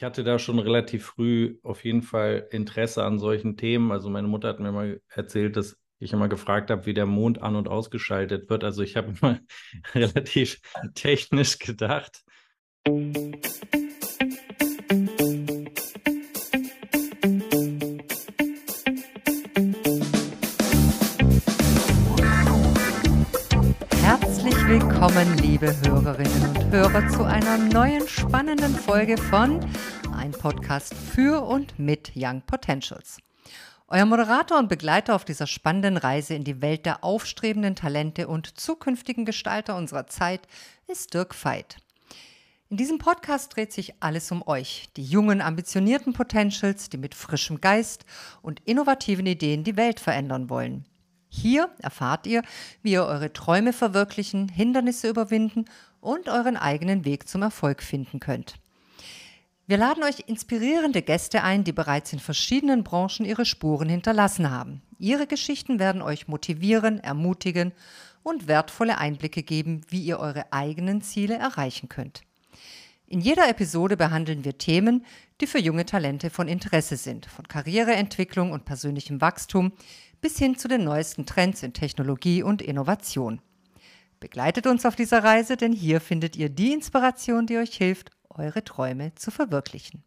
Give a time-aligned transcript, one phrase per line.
[0.00, 3.92] ich hatte da schon relativ früh auf jeden Fall Interesse an solchen Themen.
[3.92, 7.42] Also meine Mutter hat mir mal erzählt, dass ich immer gefragt habe, wie der Mond
[7.42, 8.64] an- und ausgeschaltet wird.
[8.64, 9.40] Also ich habe immer
[9.94, 10.62] relativ
[10.94, 12.24] technisch gedacht.
[25.00, 29.58] Willkommen, liebe Hörerinnen und Hörer, zu einer neuen spannenden Folge von
[30.14, 33.16] Ein Podcast für und mit Young Potentials.
[33.88, 38.60] Euer Moderator und Begleiter auf dieser spannenden Reise in die Welt der aufstrebenden Talente und
[38.60, 40.42] zukünftigen Gestalter unserer Zeit
[40.86, 41.78] ist Dirk Veit.
[42.68, 47.62] In diesem Podcast dreht sich alles um euch, die jungen, ambitionierten Potentials, die mit frischem
[47.62, 48.04] Geist
[48.42, 50.84] und innovativen Ideen die Welt verändern wollen.
[51.30, 52.42] Hier erfahrt ihr,
[52.82, 55.64] wie ihr eure Träume verwirklichen, Hindernisse überwinden
[56.00, 58.56] und euren eigenen Weg zum Erfolg finden könnt.
[59.66, 64.82] Wir laden euch inspirierende Gäste ein, die bereits in verschiedenen Branchen ihre Spuren hinterlassen haben.
[64.98, 67.72] Ihre Geschichten werden euch motivieren, ermutigen
[68.24, 72.22] und wertvolle Einblicke geben, wie ihr eure eigenen Ziele erreichen könnt.
[73.06, 75.04] In jeder Episode behandeln wir Themen,
[75.40, 79.72] die für junge Talente von Interesse sind, von Karriereentwicklung und persönlichem Wachstum
[80.20, 83.40] bis hin zu den neuesten Trends in Technologie und Innovation.
[84.20, 88.62] Begleitet uns auf dieser Reise, denn hier findet ihr die Inspiration, die euch hilft, eure
[88.62, 90.04] Träume zu verwirklichen.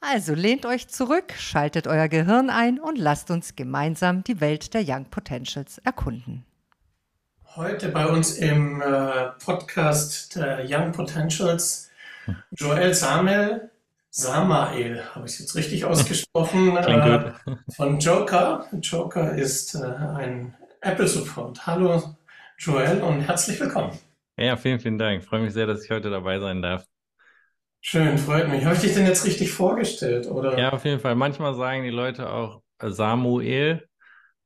[0.00, 4.82] Also lehnt euch zurück, schaltet euer Gehirn ein und lasst uns gemeinsam die Welt der
[4.86, 6.44] Young Potentials erkunden.
[7.56, 11.90] Heute bei uns im äh, Podcast der Young Potentials
[12.52, 13.70] Joel Samel,
[14.10, 17.32] Samael, habe ich es jetzt richtig ausgesprochen, äh,
[17.76, 18.66] von Joker.
[18.80, 21.66] Joker ist äh, ein Apple Support.
[21.66, 22.16] Hallo
[22.58, 23.92] Joel und herzlich willkommen.
[24.38, 25.22] Ja, vielen, vielen Dank.
[25.22, 26.84] Ich freue mich sehr, dass ich heute dabei sein darf.
[27.80, 28.64] Schön, freut mich.
[28.64, 30.58] Habe ich dich denn jetzt richtig vorgestellt, oder?
[30.58, 31.14] Ja, auf jeden Fall.
[31.14, 33.86] Manchmal sagen die Leute auch Samuel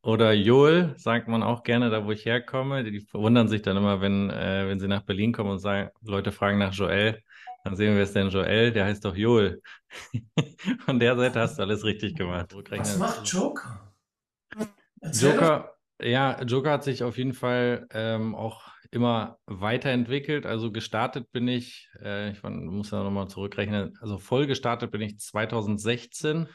[0.03, 2.85] oder Joel, sagt man auch gerne da, wo ich herkomme.
[2.85, 6.33] Die verwundern sich dann immer, wenn, äh, wenn sie nach Berlin kommen und sagen, Leute
[6.33, 7.23] fragen nach Joel.
[7.65, 8.73] Dann sehen wir, ist denn Joel?
[8.73, 9.63] Der heißt doch Joel.
[10.85, 12.55] Von der Seite hast du alles richtig gemacht.
[12.55, 13.93] Was macht Joker?
[15.01, 20.47] Erzähl Joker, ja, Joker hat sich auf jeden Fall ähm, auch immer weiterentwickelt.
[20.47, 25.19] Also gestartet bin ich, äh, ich muss ja nochmal zurückrechnen, also voll gestartet bin ich
[25.19, 26.49] 2016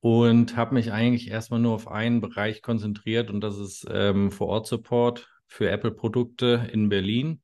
[0.00, 5.28] und habe mich eigentlich erstmal nur auf einen Bereich konzentriert und das ist ähm, Vor-Ort-Support
[5.48, 7.42] für Apple-Produkte in Berlin.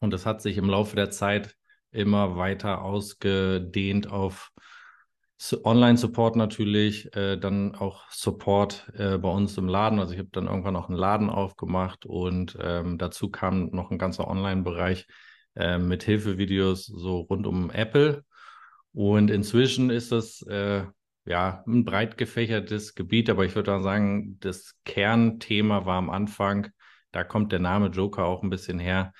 [0.00, 1.55] Und das hat sich im Laufe der Zeit
[1.96, 4.52] immer weiter ausgedehnt auf
[5.64, 9.98] Online-Support natürlich, äh, dann auch Support äh, bei uns im Laden.
[9.98, 13.98] Also ich habe dann irgendwann auch einen Laden aufgemacht und ähm, dazu kam noch ein
[13.98, 15.06] ganzer Online-Bereich
[15.54, 18.24] äh, mit Hilfevideos so rund um Apple.
[18.92, 20.84] Und inzwischen ist das äh,
[21.26, 26.68] ja ein breit gefächertes Gebiet, aber ich würde sagen, das Kernthema war am Anfang,
[27.12, 29.12] da kommt der Name Joker auch ein bisschen her,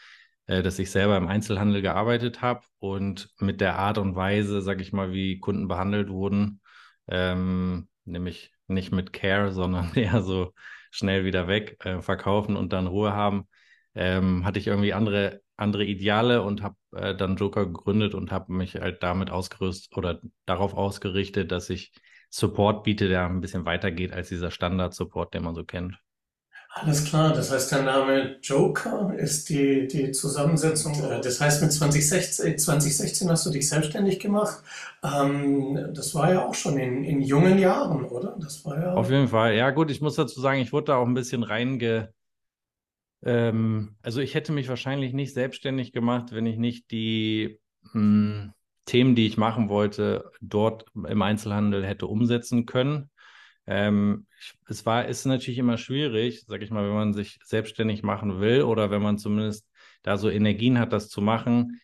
[0.46, 4.92] dass ich selber im Einzelhandel gearbeitet habe und mit der Art und Weise, sage ich
[4.92, 6.60] mal, wie Kunden behandelt wurden,
[7.08, 10.52] ähm, nämlich nicht mit Care, sondern eher so
[10.90, 13.48] schnell wieder weg, äh, verkaufen und dann Ruhe haben,
[13.94, 18.52] ähm, hatte ich irgendwie andere andere Ideale und habe äh, dann Joker gegründet und habe
[18.52, 21.92] mich halt damit ausgerüstet oder darauf ausgerichtet, dass ich
[22.30, 25.98] Support biete, der ein bisschen weitergeht als dieser Standard-Support, den man so kennt.
[26.78, 30.92] Alles klar, das heißt, der Name Joker ist die, die Zusammensetzung.
[31.04, 34.62] Äh, das heißt, mit 2016, 2016 hast du dich selbstständig gemacht.
[35.02, 38.36] Ähm, das war ja auch schon in, in jungen Jahren, oder?
[38.38, 38.92] Das war ja.
[38.92, 39.56] Auf jeden Fall.
[39.56, 42.12] Ja, gut, ich muss dazu sagen, ich wurde da auch ein bisschen reinge.
[43.24, 48.52] Ähm, also, ich hätte mich wahrscheinlich nicht selbstständig gemacht, wenn ich nicht die mh, hm,
[48.84, 53.08] Themen, die ich machen wollte, dort im Einzelhandel hätte umsetzen können.
[53.66, 54.26] Ähm,
[54.68, 58.62] es war, ist natürlich immer schwierig, sag ich mal, wenn man sich selbstständig machen will
[58.62, 59.68] oder wenn man zumindest
[60.02, 61.80] da so Energien hat, das zu machen.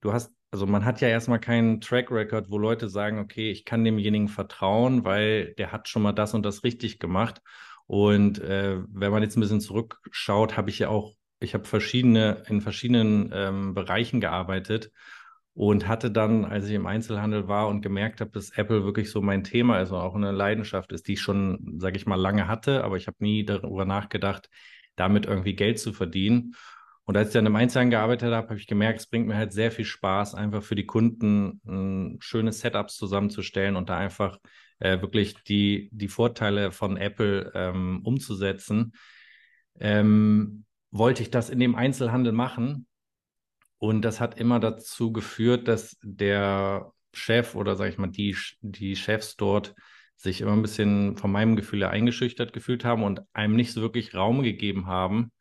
[0.00, 3.64] Du hast, also man hat ja erstmal keinen Track Record, wo Leute sagen, okay, ich
[3.64, 7.40] kann demjenigen vertrauen, weil der hat schon mal das und das richtig gemacht.
[7.86, 12.44] Und äh, wenn man jetzt ein bisschen zurückschaut, habe ich ja auch, ich habe verschiedene,
[12.48, 14.90] in verschiedenen ähm, Bereichen gearbeitet
[15.54, 19.22] und hatte dann, als ich im Einzelhandel war und gemerkt habe, dass Apple wirklich so
[19.22, 22.48] mein Thema ist und auch eine Leidenschaft ist, die ich schon, sage ich mal, lange
[22.48, 24.50] hatte, aber ich habe nie darüber nachgedacht,
[24.96, 26.54] damit irgendwie Geld zu verdienen.
[27.04, 29.52] Und als ich dann im Einzelhandel gearbeitet habe, habe ich gemerkt, es bringt mir halt
[29.52, 34.38] sehr viel Spaß, einfach für die Kunden ein schönes Setups zusammenzustellen und da einfach
[34.80, 38.92] äh, wirklich die, die Vorteile von Apple ähm, umzusetzen.
[39.78, 42.86] Ähm, wollte ich das in dem Einzelhandel machen,
[43.78, 48.96] und das hat immer dazu geführt, dass der Chef oder sage ich mal die, die
[48.96, 49.74] Chefs dort
[50.16, 53.82] sich immer ein bisschen von meinem Gefühl her eingeschüchtert gefühlt haben und einem nicht so
[53.82, 55.32] wirklich Raum gegeben haben,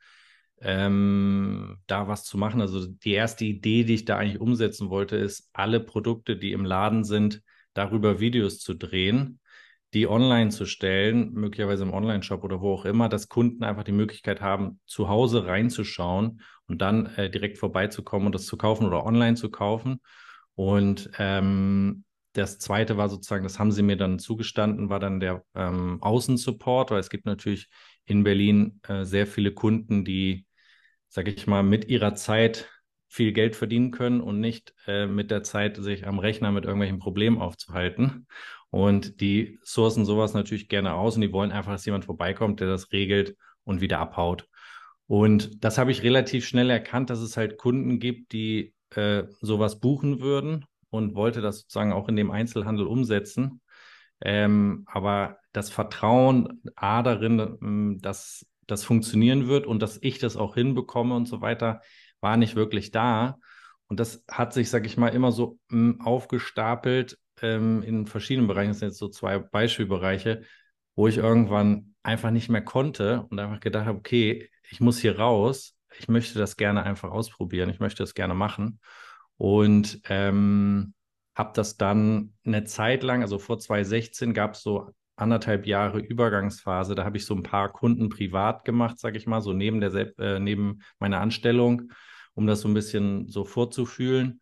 [0.62, 2.62] ähm, da was zu machen.
[2.62, 6.66] Also die erste Idee, die ich da eigentlich umsetzen wollte, ist, alle Produkte, die im
[6.66, 7.42] Laden sind,
[7.74, 9.40] darüber Videos zu drehen,
[9.94, 13.92] die online zu stellen, möglicherweise im Online-Shop oder wo auch immer, dass Kunden einfach die
[13.92, 19.06] Möglichkeit haben, zu Hause reinzuschauen und dann äh, direkt vorbeizukommen und das zu kaufen oder
[19.06, 20.00] online zu kaufen.
[20.56, 22.04] Und ähm,
[22.34, 26.92] das zweite war sozusagen, das haben sie mir dann zugestanden, war dann der ähm, Außensupport,
[26.92, 27.69] weil es gibt natürlich
[28.06, 30.48] in Berlin äh, sehr viele Kunden, die,
[31.10, 32.69] sage ich mal, mit ihrer Zeit
[33.07, 36.98] viel Geld verdienen können und nicht äh, mit der Zeit sich am Rechner mit irgendwelchen
[36.98, 38.25] Problemen aufzuhalten.
[38.74, 42.68] Und die sourcen sowas natürlich gerne aus und die wollen einfach, dass jemand vorbeikommt, der
[42.68, 44.48] das regelt und wieder abhaut.
[45.06, 49.80] Und das habe ich relativ schnell erkannt, dass es halt Kunden gibt, die äh, sowas
[49.80, 53.62] buchen würden und wollte das sozusagen auch in dem Einzelhandel umsetzen.
[54.22, 60.36] Ähm, aber das Vertrauen A darin, ähm, dass das funktionieren wird und dass ich das
[60.36, 61.81] auch hinbekomme und so weiter,
[62.22, 63.38] war nicht wirklich da.
[63.86, 68.70] Und das hat sich, sag ich mal, immer so mh, aufgestapelt ähm, in verschiedenen Bereichen.
[68.70, 70.44] Das sind jetzt so zwei Beispielbereiche,
[70.96, 75.18] wo ich irgendwann einfach nicht mehr konnte und einfach gedacht habe, okay, ich muss hier
[75.18, 75.76] raus.
[76.00, 77.70] Ich möchte das gerne einfach ausprobieren.
[77.70, 78.80] Ich möchte das gerne machen.
[79.38, 80.94] Und ähm,
[81.36, 86.96] habe das dann eine Zeit lang, also vor 2016 gab es so anderthalb Jahre Übergangsphase.
[86.96, 89.94] Da habe ich so ein paar Kunden privat gemacht, sage ich mal, so neben der
[90.20, 91.92] äh, neben meiner Anstellung
[92.36, 94.42] um das so ein bisschen so vorzufühlen.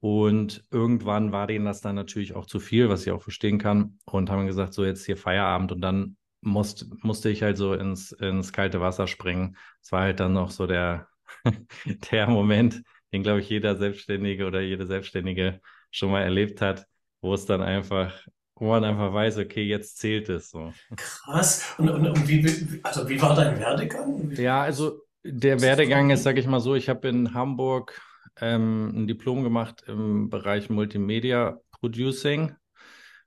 [0.00, 3.98] Und irgendwann war denen das dann natürlich auch zu viel, was ich auch verstehen kann,
[4.04, 5.72] und haben gesagt, so jetzt hier Feierabend.
[5.72, 9.56] Und dann musste, musste ich halt so ins, ins kalte Wasser springen.
[9.82, 11.08] Es war halt dann noch so der,
[12.12, 15.60] der Moment, den, glaube ich, jeder Selbstständige oder jede Selbstständige
[15.90, 16.86] schon mal erlebt hat,
[17.20, 18.12] wo es dann einfach,
[18.54, 20.72] wo man einfach weiß, okay, jetzt zählt es so.
[20.96, 21.74] Krass.
[21.78, 24.30] Und, und, und wie, also wie war dein Werdegang?
[24.32, 28.00] Ja, also der Werdegang ist, sage ich mal so, ich habe in Hamburg
[28.40, 32.54] ähm, ein Diplom gemacht im Bereich Multimedia Producing,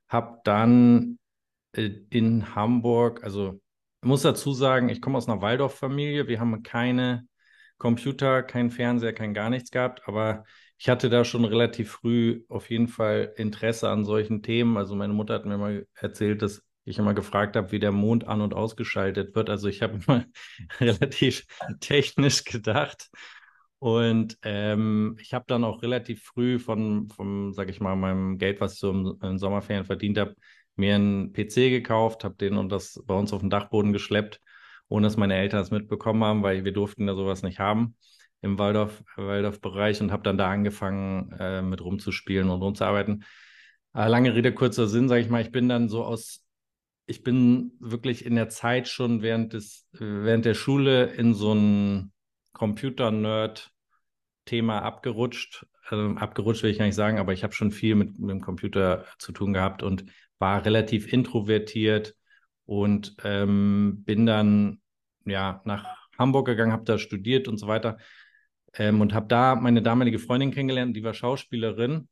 [0.07, 1.19] habe dann
[1.73, 3.61] äh, in Hamburg, also
[4.01, 7.27] muss dazu sagen, ich komme aus einer Waldorf-Familie, wir haben keine
[7.77, 10.43] Computer, kein Fernseher, kein gar nichts gehabt, aber
[10.77, 14.77] ich hatte da schon relativ früh auf jeden Fall Interesse an solchen Themen.
[14.77, 18.27] Also meine Mutter hat mir mal erzählt, dass ich immer gefragt habe, wie der Mond
[18.27, 19.51] an- und ausgeschaltet wird.
[19.51, 20.25] Also ich habe immer
[20.79, 21.45] relativ
[21.79, 23.11] technisch gedacht.
[23.81, 28.61] Und ähm, ich habe dann auch relativ früh von, vom, sag ich mal, meinem Geld,
[28.61, 30.35] was ich so im, im Sommerferien verdient habe,
[30.75, 34.39] mir einen PC gekauft, habe den und das bei uns auf den Dachboden geschleppt,
[34.87, 37.95] ohne dass meine Eltern es mitbekommen haben, weil wir durften da sowas nicht haben
[38.41, 43.23] im Waldorf, Waldorf-Bereich und habe dann da angefangen, äh, mit rumzuspielen und rumzuarbeiten.
[43.95, 46.45] Äh, lange Rede, kurzer Sinn, sage ich mal, ich bin dann so aus
[47.07, 52.13] ich bin wirklich in der Zeit schon während des, während der Schule in so ein
[52.53, 55.65] Computer-Nerd-Thema abgerutscht.
[55.87, 58.41] Also abgerutscht will ich gar nicht sagen, aber ich habe schon viel mit, mit dem
[58.41, 60.05] Computer zu tun gehabt und
[60.39, 62.15] war relativ introvertiert
[62.65, 64.81] und ähm, bin dann
[65.25, 65.85] ja nach
[66.17, 67.97] Hamburg gegangen, habe da studiert und so weiter
[68.75, 72.07] ähm, und habe da meine damalige Freundin kennengelernt, die war Schauspielerin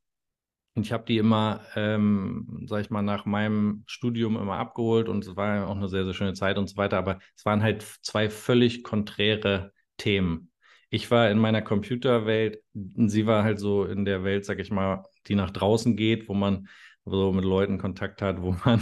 [0.75, 5.25] und ich habe die immer, ähm, sag ich mal, nach meinem Studium immer abgeholt und
[5.25, 6.97] es war auch eine sehr, sehr schöne Zeit und so weiter.
[6.97, 10.51] Aber es waren halt zwei völlig konträre Themen.
[10.89, 15.03] Ich war in meiner Computerwelt, sie war halt so in der Welt, sag ich mal,
[15.27, 16.67] die nach draußen geht, wo man
[17.05, 18.81] so mit Leuten Kontakt hat, wo man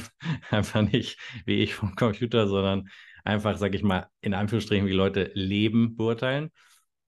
[0.50, 2.90] einfach nicht wie ich vom Computer, sondern
[3.26, 6.52] einfach, sag ich mal, in Anführungsstrichen, wie Leute leben, beurteilen.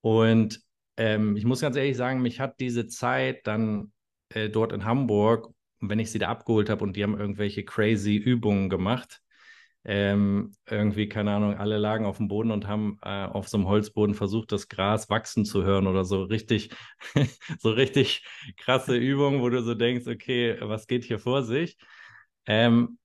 [0.02, 0.62] Und
[0.98, 3.94] ähm, ich muss ganz ehrlich sagen, mich hat diese Zeit dann
[4.30, 8.16] äh, dort in Hamburg, wenn ich sie da abgeholt habe und die haben irgendwelche crazy
[8.18, 9.22] Übungen gemacht,
[9.92, 13.68] ähm, irgendwie, keine Ahnung, alle lagen auf dem Boden und haben äh, auf so einem
[13.68, 16.70] Holzboden versucht, das Gras wachsen zu hören oder so richtig,
[17.60, 18.24] so richtig
[18.56, 21.76] krasse Übungen, wo du so denkst, okay, was geht hier vor sich?
[22.46, 23.00] Ähm,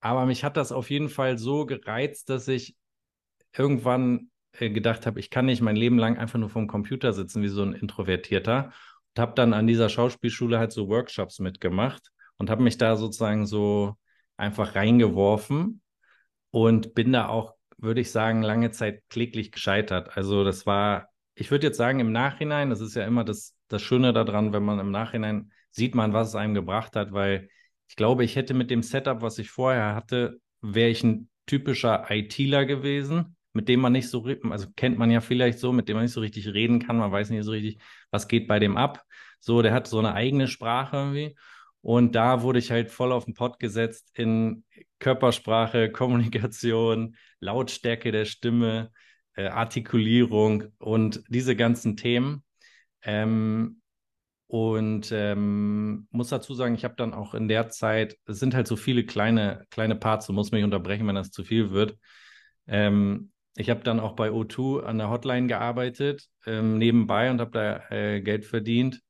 [0.00, 2.76] aber mich hat das auf jeden Fall so gereizt, dass ich
[3.56, 7.42] irgendwann äh, gedacht habe, ich kann nicht mein Leben lang einfach nur vom Computer sitzen
[7.42, 8.74] wie so ein Introvertierter
[9.14, 13.46] und habe dann an dieser Schauspielschule halt so Workshops mitgemacht und habe mich da sozusagen
[13.46, 13.96] so
[14.36, 15.80] einfach reingeworfen
[16.56, 20.16] und bin da auch, würde ich sagen, lange Zeit kläglich gescheitert.
[20.16, 23.82] Also das war, ich würde jetzt sagen, im Nachhinein, das ist ja immer das, das
[23.82, 27.50] Schöne daran, wenn man im Nachhinein sieht man, was es einem gebracht hat, weil
[27.88, 32.10] ich glaube, ich hätte mit dem Setup, was ich vorher hatte, wäre ich ein typischer
[32.10, 35.96] ITler gewesen mit dem man nicht so, also kennt man ja vielleicht so, mit dem
[35.96, 37.78] man nicht so richtig reden kann, man weiß nicht so richtig,
[38.10, 39.02] was geht bei dem ab.
[39.40, 41.36] So, der hat so eine eigene Sprache irgendwie.
[41.86, 44.64] Und da wurde ich halt voll auf den Pott gesetzt in
[44.98, 48.90] Körpersprache, Kommunikation, Lautstärke der Stimme,
[49.36, 52.42] äh, Artikulierung und diese ganzen Themen.
[53.02, 53.82] Ähm,
[54.48, 58.66] und ähm, muss dazu sagen, ich habe dann auch in der Zeit, es sind halt
[58.66, 61.96] so viele kleine, kleine Parts, du musst mich unterbrechen, wenn das zu viel wird.
[62.66, 67.52] Ähm, ich habe dann auch bei O2 an der Hotline gearbeitet, ähm, nebenbei und habe
[67.52, 69.02] da äh, Geld verdient.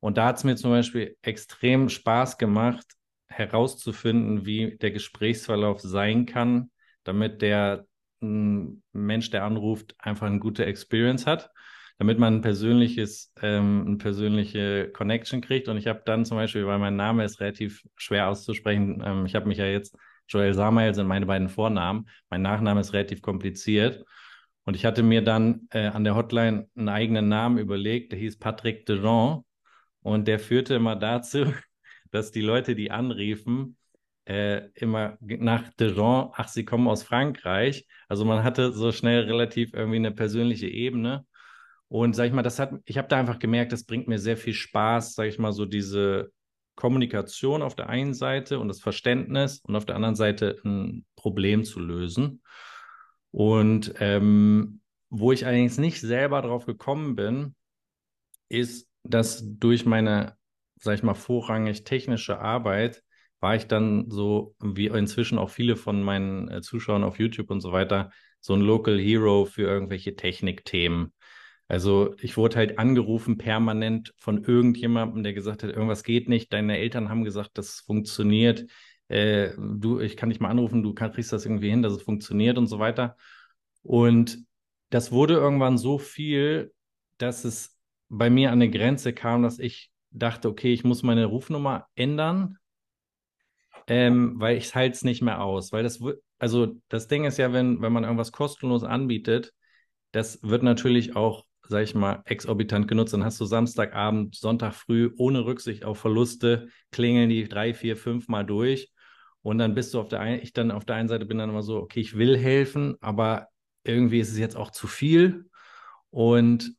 [0.00, 2.86] Und da hat es mir zum Beispiel extrem Spaß gemacht,
[3.28, 6.70] herauszufinden, wie der Gesprächsverlauf sein kann,
[7.04, 7.86] damit der
[8.22, 11.50] ein Mensch, der anruft, einfach eine gute Experience hat,
[11.98, 15.68] damit man ein persönliches, ähm, eine persönliche Connection kriegt.
[15.68, 19.34] Und ich habe dann zum Beispiel, weil mein Name ist relativ schwer auszusprechen, ähm, ich
[19.34, 19.96] habe mich ja jetzt,
[20.28, 24.04] Joel Samael sind meine beiden Vornamen, mein Nachname ist relativ kompliziert.
[24.64, 28.38] Und ich hatte mir dann äh, an der Hotline einen eigenen Namen überlegt, der hieß
[28.38, 29.42] Patrick Dejean.
[30.02, 31.44] Und der führte immer dazu,
[32.10, 33.76] dass die Leute, die anriefen,
[34.24, 37.86] äh, immer nach Dejean, ach, sie kommen aus Frankreich.
[38.08, 41.26] Also man hatte so schnell relativ irgendwie eine persönliche Ebene.
[41.88, 44.36] Und sag ich mal, das hat, ich habe da einfach gemerkt, das bringt mir sehr
[44.36, 46.30] viel Spaß, sag ich mal, so diese
[46.76, 51.64] Kommunikation auf der einen Seite und das Verständnis und auf der anderen Seite ein Problem
[51.64, 52.42] zu lösen.
[53.32, 57.54] Und ähm, wo ich allerdings nicht selber drauf gekommen bin,
[58.48, 60.36] ist, dass durch meine,
[60.76, 63.02] sag ich mal, vorrangig technische Arbeit
[63.40, 67.60] war ich dann so, wie inzwischen auch viele von meinen äh, Zuschauern auf YouTube und
[67.60, 71.12] so weiter, so ein Local Hero für irgendwelche Technikthemen.
[71.68, 76.78] Also ich wurde halt angerufen permanent von irgendjemandem, der gesagt hat, irgendwas geht nicht, deine
[76.78, 78.66] Eltern haben gesagt, das funktioniert.
[79.08, 82.58] Äh, du, ich kann dich mal anrufen, du kriegst das irgendwie hin, dass es funktioniert
[82.58, 83.16] und so weiter.
[83.82, 84.44] Und
[84.90, 86.72] das wurde irgendwann so viel,
[87.18, 87.79] dass es
[88.10, 92.58] bei mir an eine Grenze kam, dass ich dachte, okay, ich muss meine Rufnummer ändern,
[93.86, 95.72] ähm, weil ich halte es nicht mehr aus.
[95.72, 96.00] Weil das,
[96.38, 99.54] also das Ding ist ja, wenn, wenn man irgendwas kostenlos anbietet,
[100.12, 103.12] das wird natürlich auch, sag ich mal, exorbitant genutzt.
[103.14, 108.26] Dann hast du Samstagabend, Sonntag früh, ohne Rücksicht auf Verluste, klingeln die drei, vier, fünf
[108.26, 108.92] Mal durch.
[109.42, 111.48] Und dann bist du auf der einen, ich dann auf der einen Seite bin dann
[111.48, 113.46] immer so, okay, ich will helfen, aber
[113.84, 115.48] irgendwie ist es jetzt auch zu viel.
[116.10, 116.74] Und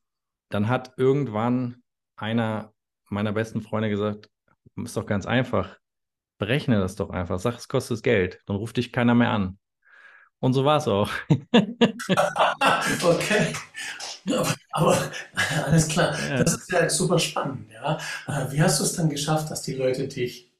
[0.53, 1.83] dann hat irgendwann
[2.15, 2.73] einer
[3.09, 4.29] meiner besten Freunde gesagt,
[4.77, 5.77] ist doch ganz einfach,
[6.37, 9.57] berechne das doch einfach, sag, es kostet Geld, dann ruft dich keiner mehr an.
[10.39, 11.09] Und so war es auch.
[13.03, 13.53] okay.
[14.27, 15.11] Aber, aber,
[15.65, 16.43] alles klar, ja.
[16.43, 17.71] das ist ja super spannend.
[17.71, 17.99] Ja?
[18.49, 20.51] Wie hast du es dann geschafft, dass die Leute dich,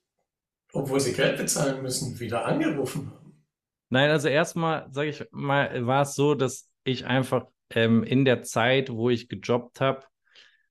[0.74, 3.43] obwohl sie Geld bezahlen müssen, wieder angerufen haben?
[3.89, 8.43] Nein, also erstmal, sage ich mal, war es so, dass ich einfach ähm, in der
[8.43, 10.05] Zeit, wo ich gejobbt habe,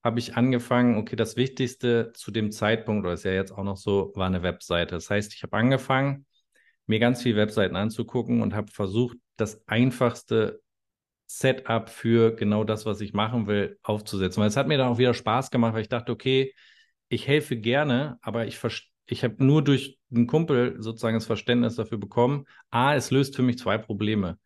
[0.02, 3.76] habe ich angefangen, okay, das Wichtigste zu dem Zeitpunkt, oder ist ja jetzt auch noch
[3.76, 4.94] so, war eine Webseite.
[4.94, 6.26] Das heißt, ich habe angefangen,
[6.86, 10.60] mir ganz viele Webseiten anzugucken und habe versucht, das einfachste
[11.26, 14.40] Setup für genau das, was ich machen will, aufzusetzen.
[14.40, 16.54] Weil es hat mir dann auch wieder Spaß gemacht, weil ich dachte, okay,
[17.08, 18.58] ich helfe gerne, aber ich,
[19.06, 23.42] ich habe nur durch einen Kumpel sozusagen das Verständnis dafür bekommen, a, es löst für
[23.42, 24.38] mich zwei Probleme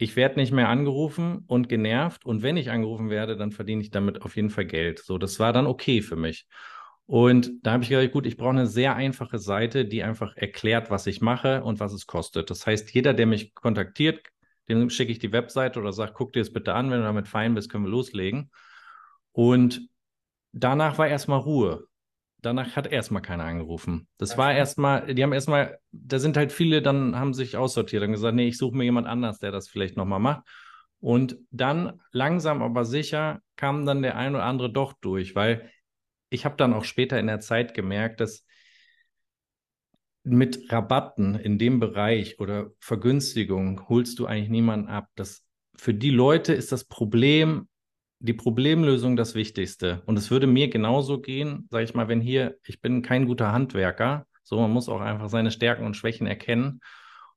[0.00, 2.24] ich werde nicht mehr angerufen und genervt.
[2.24, 5.00] Und wenn ich angerufen werde, dann verdiene ich damit auf jeden Fall Geld.
[5.00, 6.46] So, das war dann okay für mich.
[7.06, 10.90] Und da habe ich gesagt, gut, ich brauche eine sehr einfache Seite, die einfach erklärt,
[10.90, 12.50] was ich mache und was es kostet.
[12.50, 14.26] Das heißt, jeder, der mich kontaktiert,
[14.68, 17.28] dem schicke ich die Webseite oder sage, guck dir das bitte an, wenn du damit
[17.28, 18.50] fein bist, können wir loslegen.
[19.32, 19.88] Und
[20.52, 21.89] danach war erstmal Ruhe
[22.42, 24.08] danach hat erstmal keiner angerufen.
[24.18, 28.12] Das war erstmal, die haben erstmal, da sind halt viele, dann haben sich aussortiert und
[28.12, 30.42] gesagt, nee, ich suche mir jemand anders, der das vielleicht nochmal macht.
[31.00, 35.70] Und dann langsam aber sicher kam dann der ein oder andere doch durch, weil
[36.28, 38.46] ich habe dann auch später in der Zeit gemerkt, dass
[40.22, 45.08] mit Rabatten in dem Bereich oder Vergünstigung holst du eigentlich niemanden ab.
[45.16, 45.44] Das,
[45.74, 47.69] für die Leute ist das Problem
[48.20, 50.02] die Problemlösung das Wichtigste.
[50.06, 53.52] Und es würde mir genauso gehen, sage ich mal, wenn hier, ich bin kein guter
[53.52, 56.80] Handwerker, so man muss auch einfach seine Stärken und Schwächen erkennen.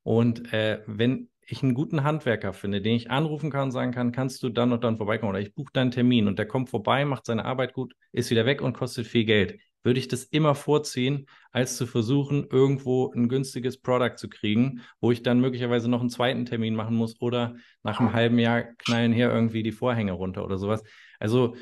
[0.03, 4.11] Und äh, wenn ich einen guten Handwerker finde, den ich anrufen kann und sagen kann,
[4.11, 7.05] kannst du dann und dann vorbeikommen oder ich buche deinen Termin und der kommt vorbei,
[7.05, 10.55] macht seine Arbeit gut, ist wieder weg und kostet viel Geld würde ich das immer
[10.55, 15.99] vorziehen, als zu versuchen, irgendwo ein günstiges Produkt zu kriegen, wo ich dann möglicherweise noch
[15.99, 20.13] einen zweiten Termin machen muss oder nach einem halben Jahr knallen hier irgendwie die Vorhänge
[20.13, 20.83] runter oder sowas.
[21.19, 21.55] Also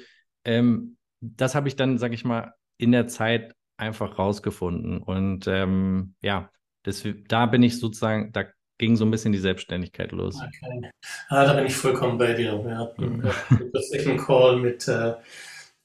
[0.45, 5.01] ähm, das habe ich dann, sage ich mal, in der Zeit einfach rausgefunden.
[5.01, 6.49] Und ähm, ja,
[6.83, 8.45] das, da bin ich sozusagen, da
[8.77, 10.35] ging so ein bisschen die Selbstständigkeit los.
[10.35, 10.89] Okay.
[11.29, 12.63] Ah, da bin ich vollkommen bei dir.
[12.63, 13.31] Wir hatten mhm.
[14.07, 15.13] einen Call mit äh,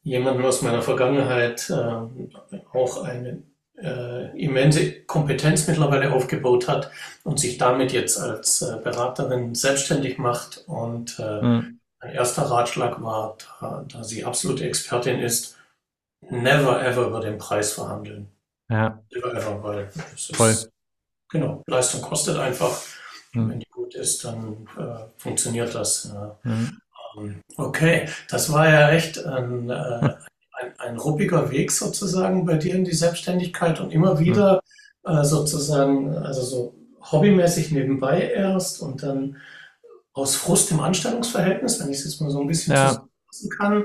[0.06, 3.42] jemanden aus meiner Vergangenheit, äh, auch eine
[3.76, 6.92] äh, immense Kompetenz mittlerweile aufgebaut hat
[7.25, 10.62] und sich damit jetzt als äh, Beraterin selbstständig macht.
[10.68, 11.80] Und äh, mhm.
[12.00, 15.58] mein erster Ratschlag war, da, da sie absolute Expertin ist,
[16.20, 18.28] never ever über den Preis verhandeln.
[18.70, 19.02] Ja.
[19.12, 20.70] Never ever, weil es ist,
[21.28, 22.80] genau, Leistung kostet einfach.
[23.32, 23.50] Mhm.
[23.50, 26.14] Wenn die gut ist, dann äh, funktioniert das.
[26.44, 26.78] Mhm.
[27.56, 30.14] Okay, das war ja echt ein, äh,
[30.52, 34.61] ein, ein ruppiger Weg sozusagen bei dir in die Selbstständigkeit und immer wieder
[35.04, 36.75] äh, sozusagen, also so
[37.12, 39.37] hobbymäßig nebenbei erst und dann
[40.12, 42.88] aus Frust im Anstellungsverhältnis, wenn ich es jetzt mal so ein bisschen ja.
[42.88, 43.85] zusammenfassen kann.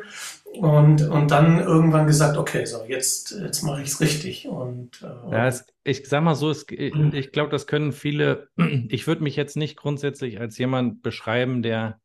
[0.54, 4.48] Und, und dann irgendwann gesagt, okay, so jetzt, jetzt mache ich es richtig.
[4.48, 7.14] Und, äh, ja, es, ich sag mal so, es, ich, mhm.
[7.14, 8.50] ich glaube, das können viele,
[8.90, 12.01] ich würde mich jetzt nicht grundsätzlich als jemand beschreiben, der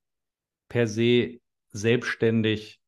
[0.68, 1.40] per se
[1.72, 2.80] selbstständig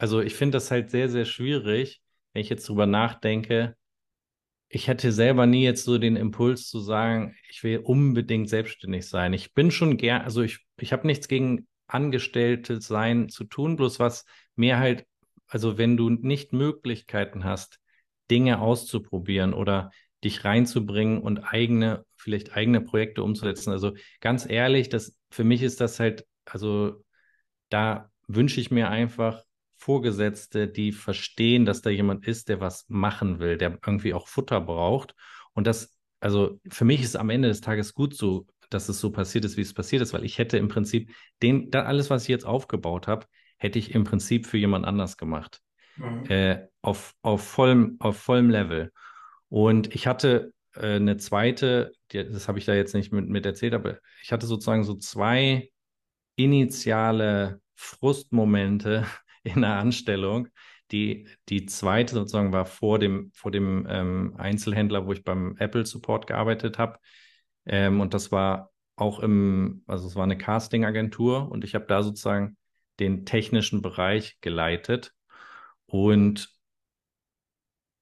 [0.00, 2.00] also ich finde das halt sehr, sehr schwierig,
[2.32, 3.76] wenn ich jetzt drüber nachdenke.
[4.70, 9.34] Ich hätte selber nie jetzt so den Impuls zu sagen, ich will unbedingt selbstständig sein.
[9.34, 13.98] Ich bin schon gern, also ich, ich habe nichts gegen Angestellte sein zu tun, bloß
[14.00, 14.24] was
[14.56, 15.04] mir halt,
[15.46, 17.78] also wenn du nicht Möglichkeiten hast,
[18.30, 19.90] Dinge auszuprobieren oder
[20.24, 23.70] dich reinzubringen und eigene, vielleicht eigene Projekte umzusetzen.
[23.70, 27.04] Also ganz ehrlich, das, für mich ist das halt, also
[27.70, 29.42] da wünsche ich mir einfach
[29.76, 34.60] Vorgesetzte, die verstehen, dass da jemand ist, der was machen will, der irgendwie auch Futter
[34.60, 35.14] braucht.
[35.54, 39.10] Und das, also für mich ist am Ende des Tages gut so, dass es so
[39.10, 41.10] passiert ist, wie es passiert ist, weil ich hätte im Prinzip
[41.42, 45.60] den, alles, was ich jetzt aufgebaut habe, hätte ich im Prinzip für jemand anders gemacht.
[45.96, 46.24] Mhm.
[46.28, 48.92] Äh, auf, auf, vollem, auf vollem Level.
[49.48, 53.46] Und ich hatte äh, eine zweite, die, das habe ich da jetzt nicht mit, mit
[53.46, 55.69] erzählt, aber ich hatte sozusagen so zwei
[56.44, 59.06] initiale Frustmomente,
[59.42, 60.48] in der Anstellung.
[60.90, 65.86] Die, die zweite sozusagen war vor dem, vor dem ähm, Einzelhändler, wo ich beim Apple
[65.86, 66.98] Support gearbeitet habe.
[67.64, 72.02] Ähm, und das war auch im, also es war eine Casting-Agentur und ich habe da
[72.02, 72.56] sozusagen
[72.98, 75.14] den technischen Bereich geleitet.
[75.86, 76.50] Und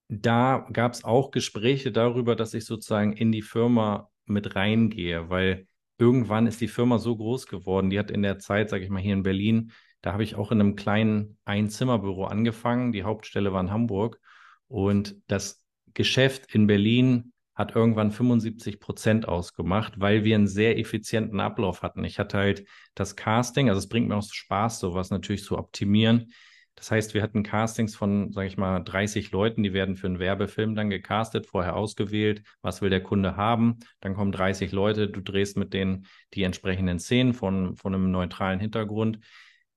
[0.08, 5.67] da gab es auch Gespräche darüber, dass ich sozusagen in die Firma mit reingehe, weil
[5.98, 7.90] irgendwann ist die Firma so groß geworden.
[7.90, 10.52] Die hat in der Zeit, sage ich mal, hier in Berlin da habe ich auch
[10.52, 12.92] in einem kleinen Einzimmerbüro angefangen.
[12.92, 14.20] Die Hauptstelle war in Hamburg.
[14.68, 21.40] Und das Geschäft in Berlin hat irgendwann 75 Prozent ausgemacht, weil wir einen sehr effizienten
[21.40, 22.04] Ablauf hatten.
[22.04, 26.32] Ich hatte halt das Casting, also es bringt mir auch Spaß, sowas natürlich zu optimieren.
[26.78, 30.20] Das heißt, wir hatten Castings von, sage ich mal, 30 Leuten, die werden für einen
[30.20, 33.78] Werbefilm dann gecastet, vorher ausgewählt, was will der Kunde haben.
[34.00, 38.60] Dann kommen 30 Leute, du drehst mit denen die entsprechenden Szenen von, von einem neutralen
[38.60, 39.18] Hintergrund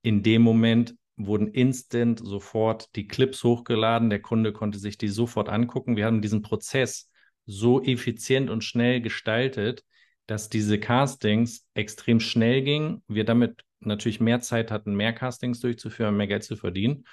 [0.02, 4.10] in dem Moment wurden instant sofort die Clips hochgeladen.
[4.10, 5.96] Der Kunde konnte sich die sofort angucken.
[5.96, 7.10] Wir haben diesen Prozess
[7.46, 9.84] so effizient und schnell gestaltet,
[10.26, 13.04] dass diese Castings extrem schnell gingen.
[13.08, 17.06] Wir damit natürlich mehr Zeit hatten, mehr Castings durchzuführen, mehr Geld zu verdienen.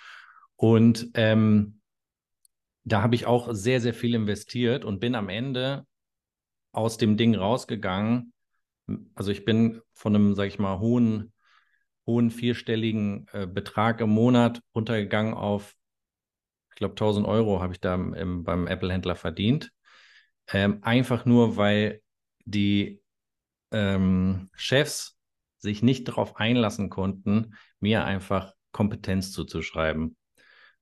[0.56, 1.80] Und ähm,
[2.84, 5.86] da habe ich auch sehr, sehr viel investiert und bin am Ende
[6.72, 8.32] aus dem Ding rausgegangen.
[9.14, 11.32] Also ich bin von einem, sage ich mal, hohen
[12.08, 15.76] hohen vierstelligen äh, Betrag im Monat runtergegangen auf,
[16.70, 19.70] ich glaube, 1000 Euro habe ich da im, beim Apple-Händler verdient.
[20.50, 22.00] Ähm, einfach nur, weil
[22.46, 23.02] die
[23.72, 25.17] ähm, Chefs
[25.68, 30.16] sich nicht darauf einlassen konnten, mir einfach Kompetenz zuzuschreiben.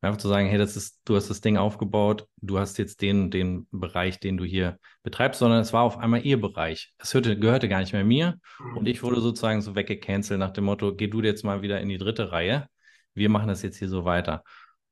[0.00, 3.30] Einfach zu sagen, hey, das ist, du hast das Ding aufgebaut, du hast jetzt den,
[3.30, 6.92] den Bereich, den du hier betreibst, sondern es war auf einmal ihr Bereich.
[6.98, 8.38] Es hörte, gehörte gar nicht mehr mir
[8.76, 11.88] und ich wurde sozusagen so weggecancelt nach dem Motto, geh du jetzt mal wieder in
[11.88, 12.68] die dritte Reihe.
[13.14, 14.44] Wir machen das jetzt hier so weiter.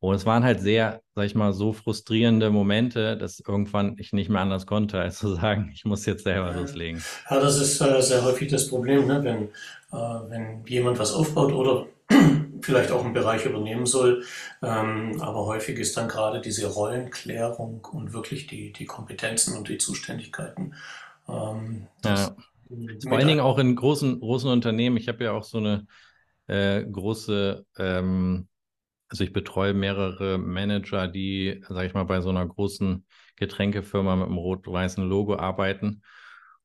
[0.04, 4.28] Und es waren halt sehr, sag ich mal, so frustrierende Momente, dass irgendwann ich nicht
[4.28, 7.02] mehr anders konnte, als zu sagen, ich muss jetzt selber loslegen.
[7.30, 9.24] Ja, das ist äh, sehr häufig das Problem, ne?
[9.24, 9.48] wenn,
[9.94, 11.86] wenn jemand was aufbaut oder
[12.60, 14.24] vielleicht auch einen Bereich übernehmen soll.
[14.62, 19.78] Ähm, aber häufig ist dann gerade diese Rollenklärung und wirklich die, die Kompetenzen und die
[19.78, 20.74] Zuständigkeiten.
[21.28, 22.34] Ähm, ja.
[23.06, 24.96] Vor allen Dingen auch in großen, großen Unternehmen.
[24.96, 25.86] Ich habe ja auch so eine
[26.46, 28.48] äh, große, ähm,
[29.08, 34.26] also ich betreue mehrere Manager, die, sage ich mal, bei so einer großen Getränkefirma mit
[34.26, 36.02] einem rot-weißen Logo arbeiten.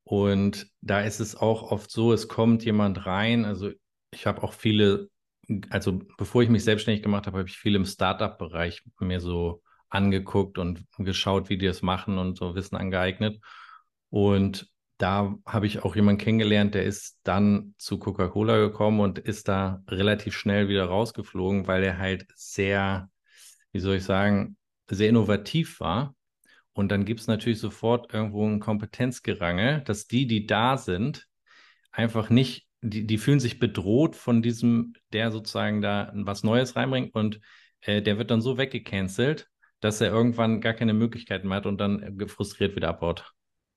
[0.10, 3.45] Und da ist es auch oft so, es kommt jemand rein.
[3.45, 3.69] Also
[4.12, 5.10] ich habe auch viele
[5.69, 10.58] also bevor ich mich selbstständig gemacht habe, habe ich viel im Startup-Bereich mir so angeguckt
[10.58, 13.39] und geschaut, wie die das machen und so Wissen angeeignet.
[14.10, 14.67] Und
[14.98, 19.82] da habe ich auch jemanden kennengelernt, der ist dann zu Coca-Cola gekommen und ist da
[19.88, 23.10] relativ schnell wieder rausgeflogen, weil er halt sehr,
[23.72, 24.58] wie soll ich sagen,
[24.89, 26.15] sehr innovativ war
[26.80, 31.28] Und dann gibt es natürlich sofort irgendwo ein Kompetenzgerangel, dass die, die da sind,
[31.92, 37.13] einfach nicht, die, die fühlen sich bedroht von diesem, der sozusagen da was Neues reinbringt
[37.13, 37.42] und
[37.82, 39.50] äh, der wird dann so weggecancelt,
[39.82, 43.34] dass er irgendwann gar keine Möglichkeiten mehr hat und dann frustriert wieder abbaut.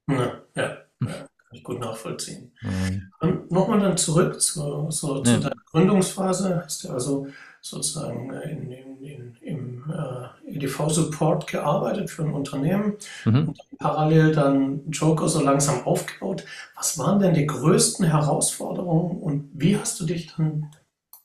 [0.09, 1.09] Ja, ja, ja
[1.53, 2.53] kann ich gut nachvollziehen.
[2.61, 3.47] Mhm.
[3.51, 5.39] Nochmal dann zurück zu, zu ja.
[5.39, 6.63] deiner Gründungsphase.
[6.65, 7.27] Hast du also
[7.63, 13.49] sozusagen in, in, in, im äh, EDV-Support gearbeitet für ein Unternehmen mhm.
[13.49, 16.45] und dann parallel dann Joker so langsam aufgebaut.
[16.77, 20.73] Was waren denn die größten Herausforderungen und wie hast du dich dann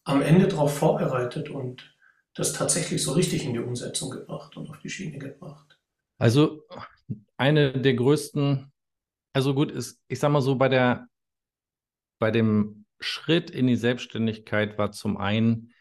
[0.04, 1.92] am Ende darauf vorbereitet und
[2.36, 5.80] das tatsächlich so richtig in die Umsetzung gebracht und auf die Schiene gebracht?
[6.20, 6.62] Also
[7.36, 8.72] eine der größten,
[9.34, 11.08] also gut, ist, ich sag mal so, bei der,
[12.20, 15.74] bei dem Schritt in die Selbstständigkeit war zum einen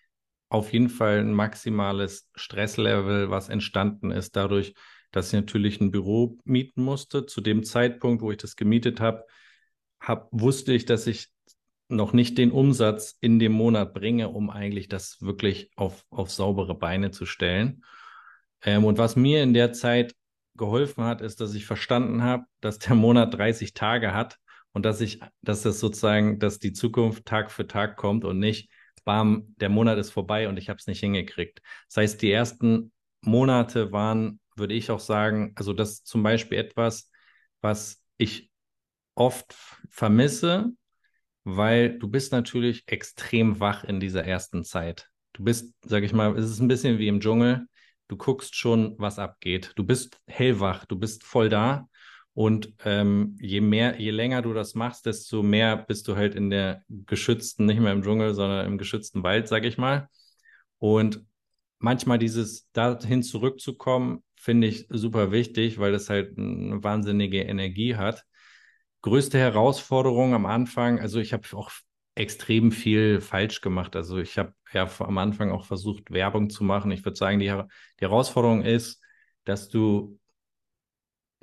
[0.49, 4.75] auf jeden Fall ein maximales Stresslevel, was entstanden ist dadurch,
[5.11, 7.27] dass ich natürlich ein Büro mieten musste.
[7.27, 9.25] Zu dem Zeitpunkt, wo ich das gemietet habe,
[10.01, 11.29] hab, wusste ich, dass ich
[11.89, 16.77] noch nicht den Umsatz in dem Monat bringe, um eigentlich das wirklich auf, auf saubere
[16.77, 17.85] Beine zu stellen.
[18.63, 20.15] Ähm, und was mir in der Zeit
[20.57, 24.39] geholfen hat, ist, dass ich verstanden habe, dass der Monat 30 Tage hat
[24.73, 28.71] und dass ich, dass das sozusagen, dass die Zukunft Tag für Tag kommt und nicht,
[29.07, 31.63] bam, der Monat ist vorbei und ich habe es nicht hingekriegt.
[31.89, 32.93] Das heißt, die ersten
[33.23, 37.11] Monate waren, würde ich auch sagen, also das ist zum Beispiel etwas,
[37.63, 38.51] was ich
[39.15, 39.57] oft
[39.89, 40.73] vermisse,
[41.45, 45.09] weil du bist natürlich extrem wach in dieser ersten Zeit.
[45.33, 47.67] Du bist, sag ich mal, es ist ein bisschen wie im Dschungel.
[48.09, 49.73] Du guckst schon, was abgeht.
[49.77, 51.89] Du bist hellwach, du bist voll da.
[52.37, 56.51] Und ähm, je mehr, je länger du das machst, desto mehr bist du halt in
[56.51, 60.09] der geschützten, nicht mehr im Dschungel, sondern im geschützten Wald, sag ich mal.
[60.79, 61.25] Und
[61.79, 68.25] manchmal dieses dahin zurückzukommen, finde ich super wichtig, weil das halt eine wahnsinnige Energie hat
[69.07, 71.71] größte Herausforderung am Anfang, also ich habe auch
[72.17, 73.95] extrem viel falsch gemacht.
[73.95, 76.91] Also ich habe ja am Anfang auch versucht, Werbung zu machen.
[76.91, 79.01] Ich würde sagen, die, die Herausforderung ist,
[79.45, 80.19] dass du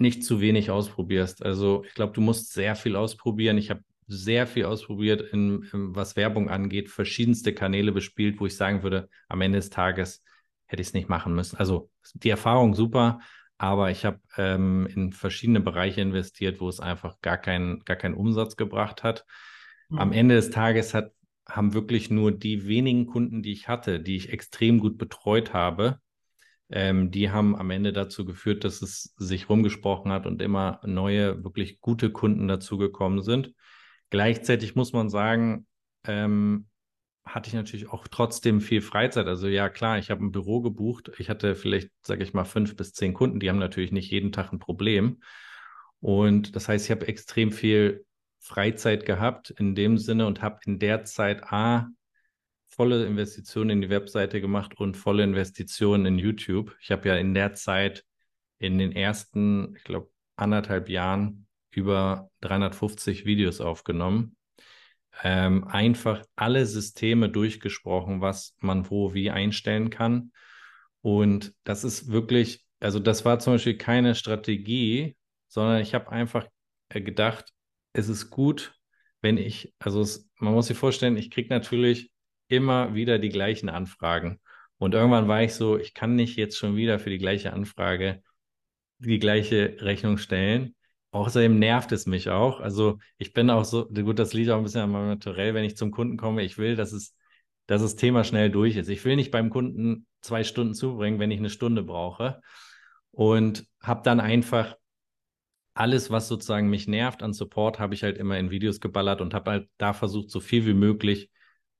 [0.04, 1.44] nicht zu wenig ausprobierst.
[1.44, 3.58] Also ich glaube, du musst sehr viel ausprobieren.
[3.58, 8.56] Ich habe sehr viel ausprobiert, in, in, was Werbung angeht, verschiedenste Kanäle bespielt, wo ich
[8.56, 10.24] sagen würde, am Ende des Tages
[10.66, 11.58] hätte ich es nicht machen müssen.
[11.58, 13.20] Also die Erfahrung super,
[13.58, 18.16] aber ich habe ähm, in verschiedene Bereiche investiert, wo es einfach gar, kein, gar keinen
[18.16, 19.26] Umsatz gebracht hat.
[19.89, 20.00] Mhm.
[20.00, 21.12] Am Ende des Tages hat,
[21.48, 26.00] haben wirklich nur die wenigen Kunden, die ich hatte, die ich extrem gut betreut habe,
[26.69, 31.43] ähm, die haben am Ende dazu geführt, dass es sich rumgesprochen hat und immer neue,
[31.43, 33.54] wirklich gute Kunden dazugekommen sind.
[34.10, 35.67] Gleichzeitig muss man sagen,
[36.06, 36.67] ähm,
[37.26, 39.28] hatte ich natürlich auch trotzdem viel Freizeit.
[39.28, 41.12] Also ja, klar, ich habe ein Büro gebucht.
[41.17, 43.39] Ich hatte vielleicht, sage ich mal, fünf bis zehn Kunden.
[43.39, 45.21] Die haben natürlich nicht jeden Tag ein Problem.
[45.99, 48.06] Und das heißt, ich habe extrem viel
[48.39, 51.88] Freizeit gehabt in dem Sinne und habe in der Zeit A,
[52.76, 56.76] volle Investitionen in die Webseite gemacht und volle Investitionen in YouTube.
[56.82, 58.06] Ich habe ja in der Zeit
[58.60, 64.36] in den ersten, ich glaube, anderthalb Jahren über 350 Videos aufgenommen
[65.22, 70.32] ähm, einfach alle Systeme durchgesprochen, was man wo wie einstellen kann.
[71.02, 75.16] Und das ist wirklich, also das war zum Beispiel keine Strategie,
[75.48, 76.48] sondern ich habe einfach
[76.90, 77.52] äh, gedacht,
[77.94, 78.74] es ist gut,
[79.22, 82.12] wenn ich, also es, man muss sich vorstellen, ich kriege natürlich
[82.54, 84.39] immer wieder die gleichen Anfragen.
[84.78, 88.22] Und irgendwann war ich so, ich kann nicht jetzt schon wieder für die gleiche Anfrage
[89.00, 90.76] die gleiche Rechnung stellen.
[91.12, 92.60] Außerdem nervt es mich auch.
[92.60, 95.63] Also ich bin auch so, gut, das liegt auch ein bisschen an meinem Naturell, wenn
[95.63, 97.16] ich zum Kunden komme, ich will, dass es,
[97.68, 98.89] dass das Thema schnell durch ist.
[98.89, 102.42] Ich will nicht beim Kunden zwei Stunden zubringen, wenn ich eine Stunde brauche.
[103.12, 104.76] Und habe dann einfach
[105.76, 109.34] alles, was sozusagen mich nervt an Support, habe ich halt immer in Videos geballert und
[109.34, 111.30] habe halt da versucht, so viel wie möglich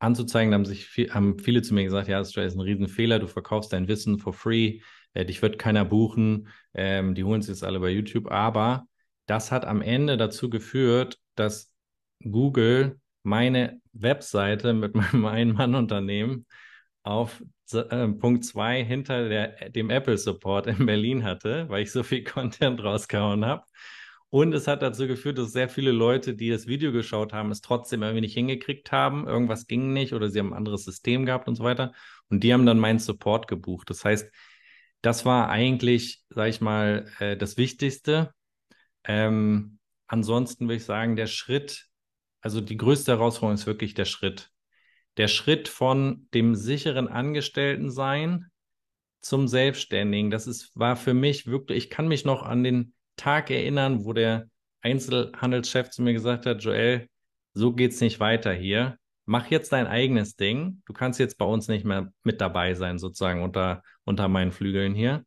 [0.04, 0.54] anzuzeigen.
[0.54, 3.74] Haben sich viel, haben viele zu mir gesagt, ja, das ist ein Riesenfehler, du verkaufst
[3.74, 4.82] dein Wissen for free,
[5.14, 8.86] äh, dich wird keiner buchen, ähm, die holen es jetzt alle bei YouTube, aber
[9.26, 11.72] das hat am Ende dazu geführt, dass
[12.20, 16.46] Google meine Webseite mit meinem Ein-Mann-Unternehmen
[17.04, 22.04] auf äh, Punkt 2 hinter der, dem Apple Support in Berlin hatte, weil ich so
[22.04, 23.64] viel Content rausgehauen habe.
[24.34, 27.62] Und es hat dazu geführt, dass sehr viele Leute, die das Video geschaut haben, es
[27.62, 29.28] trotzdem irgendwie nicht hingekriegt haben.
[29.28, 31.94] Irgendwas ging nicht oder sie haben ein anderes System gehabt und so weiter.
[32.30, 33.92] Und die haben dann meinen Support gebucht.
[33.92, 34.32] Das heißt,
[35.04, 38.34] das war eigentlich, sag ich mal, äh, das Wichtigste.
[39.04, 41.86] Ähm, ansonsten würde ich sagen, der Schritt,
[42.42, 44.50] also die größte Herausforderung ist wirklich der Schritt.
[45.18, 48.48] Der Schritt von dem sicheren Angestelltensein
[49.22, 50.32] zum Selbstständigen.
[50.32, 54.14] Das ist, war für mich wirklich, ich kann mich noch an den Tag erinnern, wo
[54.14, 54.48] der
[54.82, 57.08] Einzelhandelschef zu mir gesagt hat, Joel,
[57.54, 58.98] so geht's nicht weiter hier.
[59.26, 60.82] Mach jetzt dein eigenes Ding.
[60.86, 64.94] Du kannst jetzt bei uns nicht mehr mit dabei sein, sozusagen unter, unter meinen Flügeln
[64.96, 65.26] hier.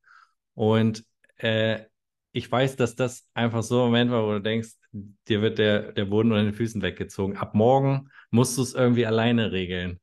[0.55, 1.05] Und
[1.39, 1.85] äh,
[2.33, 5.93] ich weiß, dass das einfach so ein Moment war, wo du denkst, dir wird der,
[5.93, 7.37] der Boden unter den Füßen weggezogen.
[7.37, 10.01] Ab morgen musst du es irgendwie alleine regeln.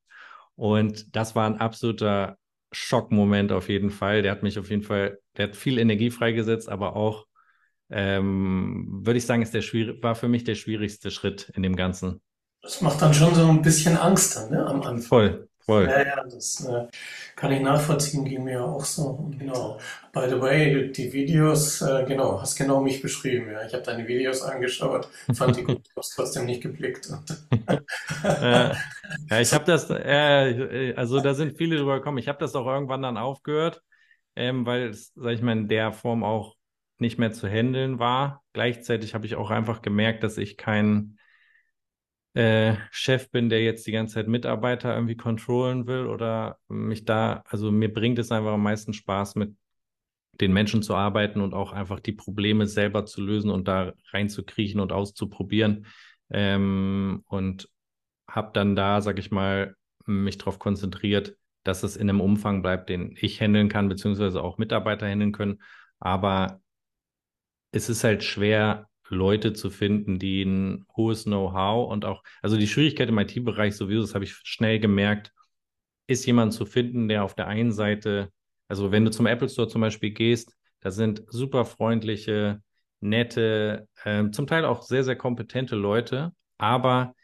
[0.56, 2.38] Und das war ein absoluter
[2.72, 4.22] Schockmoment auf jeden Fall.
[4.24, 7.26] Der hat mich auf jeden Fall, der hat viel Energie freigesetzt, aber auch,
[7.96, 11.76] ähm, würde ich sagen, ist der schwierig, war für mich der schwierigste Schritt in dem
[11.76, 12.22] Ganzen.
[12.64, 15.02] Das macht dann schon so ein bisschen Angst dann, ne, am Anfang.
[15.02, 15.86] Voll, voll.
[15.86, 16.88] Ja, ja, das äh,
[17.36, 19.32] kann ich nachvollziehen, ging mir auch so.
[19.38, 19.78] Genau.
[20.12, 23.52] By the way, die Videos, äh, genau, hast genau mich beschrieben.
[23.52, 23.64] Ja.
[23.64, 27.08] Ich habe deine Videos angeschaut, fand die gut, habe trotzdem nicht geblickt.
[28.24, 28.76] ja,
[29.40, 32.18] ich habe das, äh, also da sind viele drüber gekommen.
[32.18, 33.84] Ich habe das auch irgendwann dann aufgehört,
[34.36, 36.56] ähm, weil es, sag ich mal, in der Form auch
[37.04, 38.44] nicht mehr zu handeln war.
[38.54, 41.20] Gleichzeitig habe ich auch einfach gemerkt, dass ich kein
[42.34, 47.44] äh, Chef bin, der jetzt die ganze Zeit Mitarbeiter irgendwie controllen will oder mich da,
[47.48, 49.56] also mir bringt es einfach am meisten Spaß, mit
[50.42, 54.80] den Menschen zu arbeiten und auch einfach die Probleme selber zu lösen und da reinzukriechen
[54.80, 55.86] und auszuprobieren.
[56.32, 57.70] Ähm, und
[58.28, 62.90] habe dann da, sag ich mal, mich darauf konzentriert, dass es in einem Umfang bleibt,
[62.90, 65.62] den ich handeln kann, beziehungsweise auch Mitarbeiter handeln können.
[66.00, 66.62] Aber
[67.74, 72.68] es ist halt schwer, Leute zu finden, die ein hohes Know-how und auch, also die
[72.68, 75.32] Schwierigkeit im IT-Bereich sowieso, das habe ich schnell gemerkt,
[76.08, 78.32] ist jemand zu finden, der auf der einen Seite,
[78.68, 82.62] also wenn du zum Apple Store zum Beispiel gehst, da sind super freundliche,
[83.00, 87.16] nette, äh, zum Teil auch sehr, sehr kompetente Leute, aber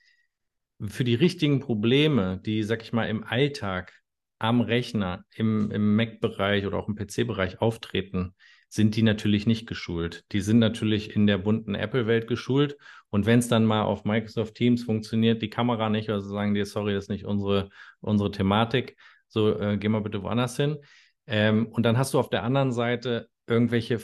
[0.81, 3.93] für die richtigen Probleme, die, sag ich mal, im Alltag
[4.39, 8.35] am Rechner, im, im Mac-Bereich oder auch im PC-Bereich auftreten,
[8.69, 10.23] sind die natürlich nicht geschult.
[10.32, 12.77] Die sind natürlich in der bunten Apple-Welt geschult.
[13.10, 16.63] Und wenn es dann mal auf Microsoft Teams funktioniert, die Kamera nicht, also sagen die,
[16.63, 18.95] sorry, das ist nicht unsere, unsere Thematik,
[19.27, 20.77] so äh, geh mal bitte woanders hin.
[21.25, 23.99] Ähm, und dann hast du auf der anderen Seite irgendwelche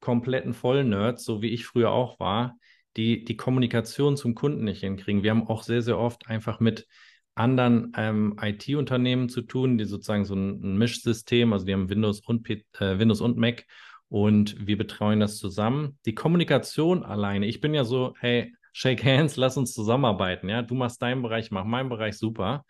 [0.00, 2.56] kompletten Vollnerds, so wie ich früher auch war,
[2.96, 5.24] die die Kommunikation zum Kunden nicht hinkriegen.
[5.24, 6.86] Wir haben auch sehr, sehr oft einfach mit
[7.34, 12.20] anderen ähm, IT-Unternehmen zu tun, die sozusagen so ein, ein Mischsystem, also die haben Windows
[12.20, 13.66] und, P äh, Windows und Mac
[14.14, 15.98] und wir betreuen das zusammen.
[16.06, 20.76] Die Kommunikation alleine, ich bin ja so, hey, shake hands, lass uns zusammenarbeiten, ja, du
[20.76, 22.64] machst deinen Bereich, mach meinen Bereich super,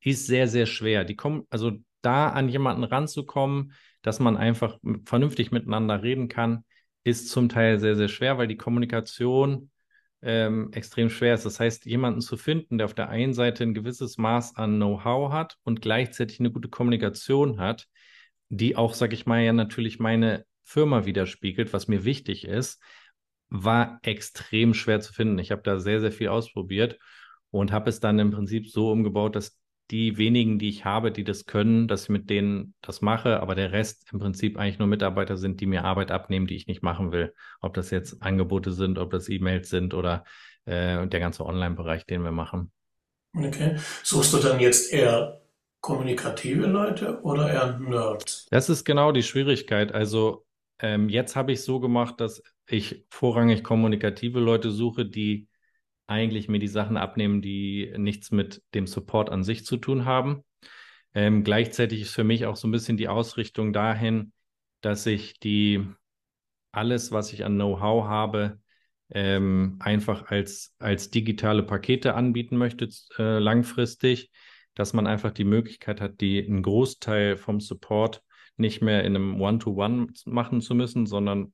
[0.00, 1.04] ist sehr, sehr schwer.
[1.04, 6.64] Die kommen, also da an jemanden ranzukommen, dass man einfach vernünftig miteinander reden kann,
[7.04, 9.70] ist zum Teil sehr, sehr schwer, weil die Kommunikation
[10.22, 11.44] ähm, extrem schwer ist.
[11.44, 15.30] Das heißt, jemanden zu finden, der auf der einen Seite ein gewisses Maß an Know-how
[15.30, 17.86] hat und gleichzeitig eine gute Kommunikation hat,
[18.48, 22.82] die auch, sag ich mal, ja natürlich meine Firma widerspiegelt, was mir wichtig ist,
[23.48, 25.38] war extrem schwer zu finden.
[25.38, 26.98] Ich habe da sehr, sehr viel ausprobiert
[27.50, 29.58] und habe es dann im Prinzip so umgebaut, dass
[29.92, 33.54] die wenigen, die ich habe, die das können, dass ich mit denen das mache, aber
[33.54, 36.82] der Rest im Prinzip eigentlich nur Mitarbeiter sind, die mir Arbeit abnehmen, die ich nicht
[36.82, 37.32] machen will.
[37.60, 40.24] Ob das jetzt Angebote sind, ob das E-Mails sind oder
[40.64, 42.72] äh, der ganze Online-Bereich, den wir machen.
[43.32, 43.76] Okay.
[44.02, 45.40] Suchst du dann jetzt eher
[45.80, 48.48] kommunikative Leute oder eher Nerds?
[48.50, 49.92] Das ist genau die Schwierigkeit.
[49.92, 50.45] Also
[50.78, 55.48] ähm, jetzt habe ich so gemacht, dass ich vorrangig kommunikative Leute suche, die
[56.06, 60.44] eigentlich mir die Sachen abnehmen, die nichts mit dem Support an sich zu tun haben.
[61.14, 64.32] Ähm, gleichzeitig ist für mich auch so ein bisschen die Ausrichtung dahin,
[64.82, 65.86] dass ich die
[66.72, 68.60] alles, was ich an Know-how habe,
[69.10, 74.30] ähm, einfach als, als digitale Pakete anbieten möchte, äh, langfristig,
[74.74, 78.22] dass man einfach die Möglichkeit hat, die einen Großteil vom Support
[78.56, 81.52] nicht mehr in einem One-to-One -One machen zu müssen, sondern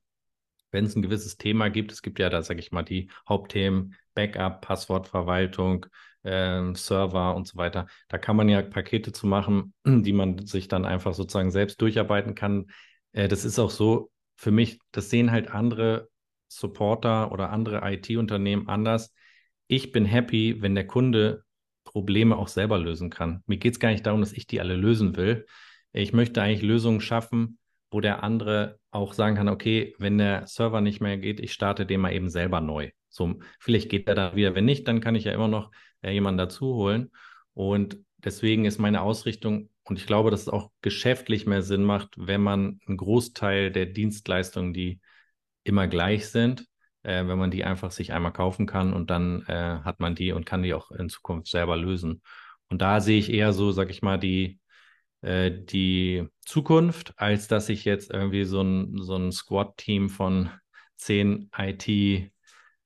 [0.70, 3.94] wenn es ein gewisses Thema gibt, es gibt ja da, sage ich mal, die Hauptthemen
[4.14, 5.86] Backup, Passwortverwaltung,
[6.22, 7.86] äh, Server und so weiter.
[8.08, 12.34] Da kann man ja Pakete zu machen, die man sich dann einfach sozusagen selbst durcharbeiten
[12.34, 12.70] kann.
[13.12, 16.08] Äh, das ist auch so für mich, das sehen halt andere
[16.48, 19.14] Supporter oder andere IT-Unternehmen anders.
[19.68, 21.44] Ich bin happy, wenn der Kunde
[21.84, 23.42] Probleme auch selber lösen kann.
[23.46, 25.46] Mir geht es gar nicht darum, dass ich die alle lösen will,
[25.92, 27.58] ich möchte eigentlich Lösungen schaffen,
[27.90, 31.86] wo der andere auch sagen kann, okay, wenn der Server nicht mehr geht, ich starte
[31.86, 32.90] den mal eben selber neu.
[33.08, 34.54] So, vielleicht geht er da wieder.
[34.54, 37.10] Wenn nicht, dann kann ich ja immer noch äh, jemanden dazu holen.
[37.54, 42.14] Und deswegen ist meine Ausrichtung, und ich glaube, dass es auch geschäftlich mehr Sinn macht,
[42.16, 45.00] wenn man einen Großteil der Dienstleistungen, die
[45.64, 46.66] immer gleich sind,
[47.02, 50.32] äh, wenn man die einfach sich einmal kaufen kann und dann äh, hat man die
[50.32, 52.22] und kann die auch in Zukunft selber lösen.
[52.68, 54.60] Und da sehe ich eher so, sag ich mal, die,
[55.22, 60.50] äh, die Zukunft, als dass ich jetzt irgendwie so ein, so ein Squad-Team von
[60.96, 62.30] zehn IT-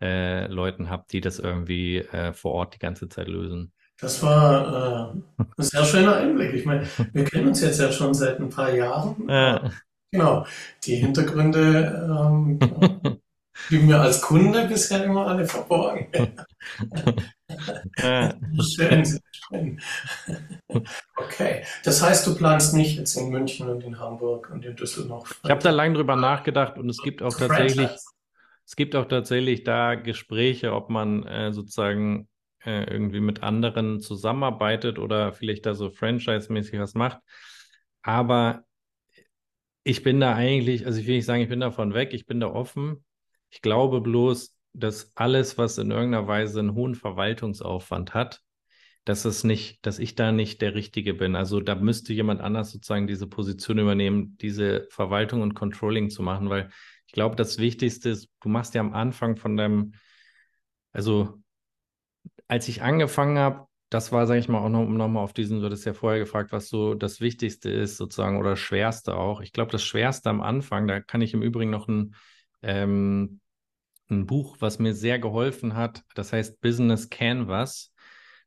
[0.01, 3.73] äh, Leuten habe, die das irgendwie äh, vor Ort die ganze Zeit lösen.
[3.99, 6.53] Das war äh, ein sehr schöner Einblick.
[6.53, 9.27] Ich meine, wir kennen uns jetzt ja schon seit ein paar Jahren.
[10.13, 10.47] Genau.
[10.85, 12.59] Die Hintergründe ähm,
[13.69, 16.09] blieben mir als Kunde bisher immer alle verborgen.
[18.61, 19.81] Schön, sehr schön.
[21.17, 21.65] Okay.
[21.85, 25.41] Das heißt, du planst nicht jetzt in München und in Hamburg und in Düsseldorf.
[25.45, 27.91] Ich habe da lange drüber nachgedacht und es gibt auch tatsächlich,
[28.67, 32.29] es gibt auch tatsächlich da Gespräche, ob man äh, sozusagen
[32.65, 37.21] äh, irgendwie mit anderen zusammenarbeitet oder vielleicht da so franchise-mäßig was macht.
[38.03, 38.65] Aber
[39.85, 42.41] ich bin da eigentlich, also ich will nicht sagen, ich bin davon weg, ich bin
[42.41, 43.05] da offen.
[43.51, 48.43] Ich glaube bloß, dass alles, was in irgendeiner Weise einen hohen Verwaltungsaufwand hat,
[49.05, 51.37] dass es nicht, dass ich da nicht der Richtige bin.
[51.37, 56.51] Also da müsste jemand anders sozusagen diese Position übernehmen, diese Verwaltung und Controlling zu machen,
[56.51, 56.71] weil
[57.07, 59.95] ich glaube, das Wichtigste ist, du machst ja am Anfang von deinem,
[60.93, 61.41] also
[62.49, 65.67] als ich angefangen habe, das war, sage ich mal, auch noch, nochmal auf diesen, du
[65.67, 69.41] hattest ja vorher gefragt, was so das Wichtigste ist, sozusagen, oder Schwerste auch.
[69.41, 72.15] Ich glaube, das Schwerste am Anfang, da kann ich im Übrigen noch ein,
[72.67, 73.41] ähm,
[74.11, 77.95] ein Buch, was mir sehr geholfen hat, das heißt Business Canvas.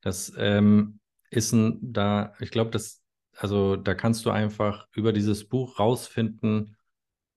[0.01, 3.01] Das ähm, ist ein, da, ich glaube, das,
[3.35, 6.75] also da kannst du einfach über dieses Buch rausfinden,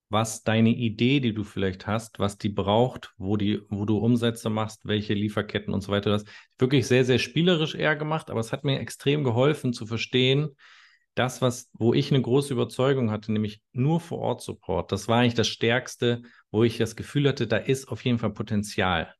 [0.09, 4.51] was deine Idee, die du vielleicht hast, was die braucht, wo die, wo du Umsätze
[4.51, 6.11] machst, welche Lieferketten und so weiter.
[6.11, 9.87] Das ist wirklich sehr, sehr spielerisch eher gemacht, aber es hat mir extrem geholfen zu
[9.87, 10.51] verstehen,
[11.15, 14.93] das, was, wo ich eine große Überzeugung hatte, nämlich nur vor Ort Support.
[14.93, 18.31] Das war eigentlich das Stärkste, wo ich das Gefühl hatte, da ist auf jeden Fall
[18.31, 19.15] Potenzial.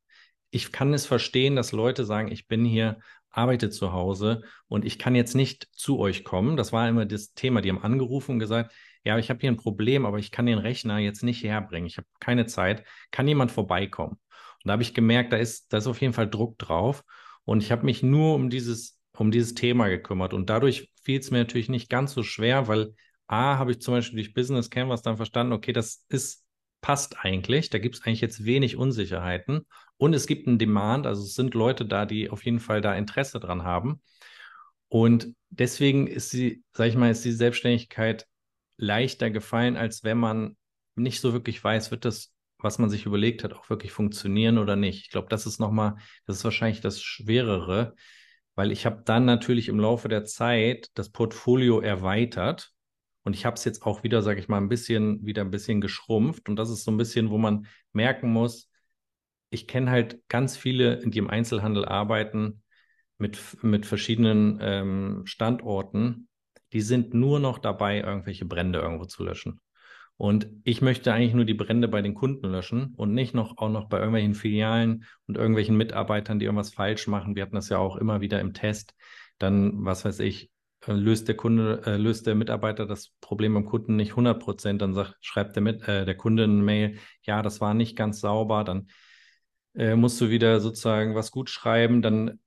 [0.51, 2.99] Ich kann es verstehen, dass Leute sagen, ich bin hier,
[3.31, 6.57] arbeite zu Hause und ich kann jetzt nicht zu euch kommen.
[6.57, 7.63] Das war immer das Thema.
[7.63, 8.73] Die haben angerufen und gesagt,
[9.05, 11.87] ja, ich habe hier ein Problem, aber ich kann den Rechner jetzt nicht herbringen.
[11.87, 12.85] Ich habe keine Zeit.
[13.11, 14.13] Kann jemand vorbeikommen?
[14.13, 17.03] Und da habe ich gemerkt, da ist, da ist auf jeden Fall Druck drauf.
[17.45, 20.35] Und ich habe mich nur um dieses, um dieses Thema gekümmert.
[20.35, 22.95] Und dadurch fiel es mir natürlich nicht ganz so schwer, weil
[23.27, 26.45] A, habe ich zum Beispiel durch Business Canvas dann verstanden, okay, das ist,
[26.81, 27.71] passt eigentlich.
[27.71, 29.67] Da gibt es eigentlich jetzt wenig Unsicherheiten.
[29.97, 32.95] Und es gibt einen Demand, also es sind Leute da, die auf jeden Fall da
[32.95, 34.03] Interesse dran haben.
[34.89, 38.27] Und deswegen ist sie, sage ich mal, ist die Selbstständigkeit
[38.77, 40.57] leichter gefallen, als wenn man
[40.97, 44.77] nicht so wirklich weiß, wird das, was man sich überlegt hat, auch wirklich funktionieren oder
[44.77, 45.05] nicht.
[45.05, 45.97] Ich glaube, das ist nochmal,
[46.27, 47.95] das ist wahrscheinlich das Schwerere,
[48.55, 52.73] weil ich habe dann natürlich im Laufe der Zeit das Portfolio erweitert
[53.25, 55.81] und ich habe es jetzt auch wieder, sage ich mal, ein bisschen, wieder ein bisschen
[55.81, 58.69] geschrumpft und das ist so ein bisschen, wo man merken muss,
[59.51, 62.63] ich kenne halt ganz viele, die im Einzelhandel arbeiten,
[63.19, 66.29] mit, mit verschiedenen ähm, Standorten
[66.73, 69.61] die sind nur noch dabei, irgendwelche Brände irgendwo zu löschen.
[70.23, 73.69] Und ich möchte eigentlich nur die Brände bei den Kunden löschen und nicht noch auch
[73.69, 77.35] noch bei irgendwelchen Filialen und irgendwelchen Mitarbeitern, die irgendwas falsch machen.
[77.35, 78.95] Wir hatten das ja auch immer wieder im Test.
[79.39, 80.49] Dann, was weiß ich,
[80.87, 84.81] äh, löst der Kunde, äh, löst der Mitarbeiter das Problem beim Kunden nicht 100 Prozent,
[84.81, 88.21] dann sagt, schreibt der, mit, äh, der Kunde eine Mail, ja, das war nicht ganz
[88.21, 88.87] sauber, dann
[89.75, 92.39] äh, musst du wieder sozusagen was gut schreiben, dann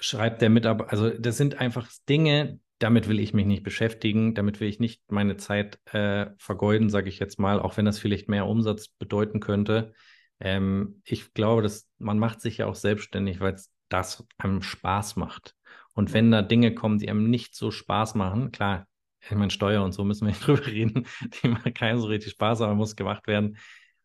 [0.00, 4.60] schreibt der Mitarbeiter, also das sind einfach Dinge, damit will ich mich nicht beschäftigen, damit
[4.60, 8.28] will ich nicht meine Zeit äh, vergeuden, sage ich jetzt mal, auch wenn das vielleicht
[8.28, 9.92] mehr Umsatz bedeuten könnte.
[10.40, 15.16] Ähm, ich glaube, dass man macht sich ja auch selbstständig, weil es das einem Spaß
[15.16, 15.54] macht.
[15.94, 18.86] Und wenn da Dinge kommen, die einem nicht so Spaß machen, klar,
[19.20, 21.06] ich meine, Steuer und so müssen wir nicht drüber reden,
[21.42, 23.58] die machen keinen so richtig Spaß, aber muss gemacht werden.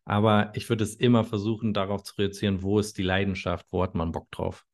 [0.04, 3.94] Aber ich würde es immer versuchen, darauf zu reduzieren, wo ist die Leidenschaft, wo hat
[3.94, 4.64] man Bock drauf.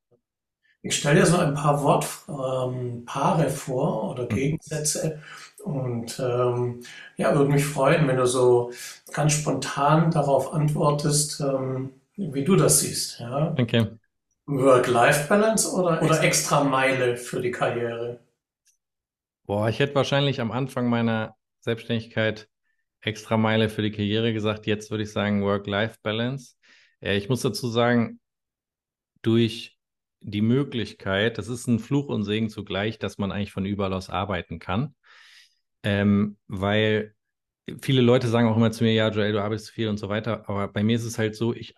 [0.86, 4.28] Ich stelle dir so ein paar Wortpaare ähm, vor oder mhm.
[4.28, 5.22] Gegensätze
[5.62, 6.82] und ähm,
[7.16, 8.70] ja, würde mich freuen, wenn du so
[9.10, 13.18] ganz spontan darauf antwortest, ähm, wie du das siehst.
[13.18, 13.54] Ja?
[13.58, 13.92] Okay.
[14.44, 18.20] Work-Life-Balance oder, oder extra Meile für die Karriere?
[19.46, 22.46] Boah, ich hätte wahrscheinlich am Anfang meiner Selbstständigkeit
[23.00, 24.66] extra Meile für die Karriere gesagt.
[24.66, 26.56] Jetzt würde ich sagen Work-Life-Balance.
[27.00, 28.20] Äh, ich muss dazu sagen,
[29.22, 29.73] durch
[30.24, 34.08] die Möglichkeit, das ist ein Fluch und Segen zugleich, dass man eigentlich von überall aus
[34.08, 34.94] arbeiten kann.
[35.82, 37.14] Ähm, weil
[37.82, 40.48] viele Leute sagen auch immer zu mir, ja, Joel, du arbeitest viel und so weiter.
[40.48, 41.74] Aber bei mir ist es halt so, ich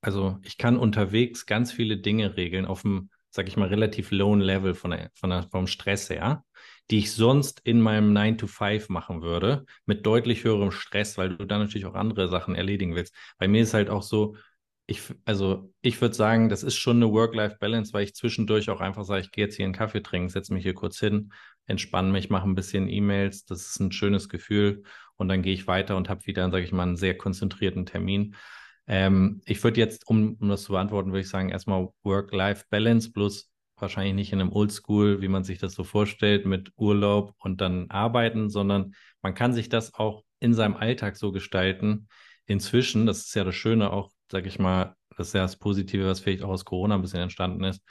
[0.00, 4.40] also ich kann unterwegs ganz viele Dinge regeln auf einem, sag ich mal, relativ lowen
[4.40, 6.44] Level von der, von der, vom Stress her,
[6.90, 11.36] die ich sonst in meinem 9 to 5 machen würde, mit deutlich höherem Stress, weil
[11.36, 13.14] du dann natürlich auch andere Sachen erledigen willst.
[13.38, 14.36] Bei mir ist halt auch so,
[14.86, 19.04] ich, also ich würde sagen, das ist schon eine Work-Life-Balance, weil ich zwischendurch auch einfach
[19.04, 21.32] sage, ich gehe jetzt hier einen Kaffee trinken, setze mich hier kurz hin,
[21.66, 24.84] entspanne mich, mache ein bisschen E-Mails, das ist ein schönes Gefühl
[25.16, 28.36] und dann gehe ich weiter und habe wieder, sage ich mal, einen sehr konzentrierten Termin.
[28.86, 33.50] Ähm, ich würde jetzt, um, um das zu beantworten, würde ich sagen, erstmal Work-Life-Balance bloß
[33.78, 37.90] wahrscheinlich nicht in einem Oldschool, wie man sich das so vorstellt, mit Urlaub und dann
[37.90, 42.08] arbeiten, sondern man kann sich das auch in seinem Alltag so gestalten.
[42.46, 46.06] Inzwischen, das ist ja das Schöne auch, sage ich mal, das ist ja das Positive,
[46.06, 47.82] was vielleicht auch aus Corona ein bisschen entstanden ist,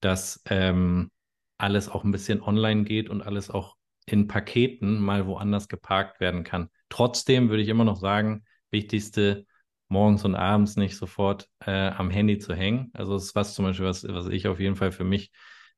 [0.00, 1.10] dass ähm,
[1.58, 3.76] alles auch ein bisschen online geht und alles auch
[4.06, 6.68] in Paketen mal woanders geparkt werden kann.
[6.88, 9.46] Trotzdem würde ich immer noch sagen, wichtigste
[9.88, 12.90] morgens und abends nicht sofort äh, am Handy zu hängen.
[12.92, 15.30] Also das ist was zum Beispiel, was, was ich auf jeden Fall für mich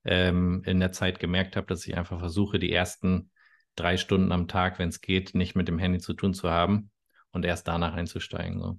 [0.04, 3.30] ähm, in der Zeit gemerkt habe, dass ich einfach versuche, die ersten
[3.76, 6.90] drei Stunden am Tag, wenn es geht, nicht mit dem Handy zu tun zu haben
[7.32, 8.61] und erst danach einzusteigen.
[8.61, 8.78] So.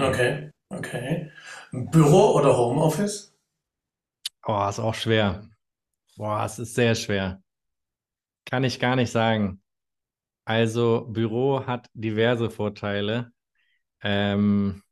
[0.00, 1.30] Okay, okay.
[1.72, 3.34] Büro oder Homeoffice?
[4.46, 5.48] Oh, ist auch schwer.
[6.16, 7.42] Boah, es ist sehr schwer.
[8.44, 9.62] Kann ich gar nicht sagen.
[10.44, 13.32] Also Büro hat diverse Vorteile.
[14.02, 14.82] Ähm,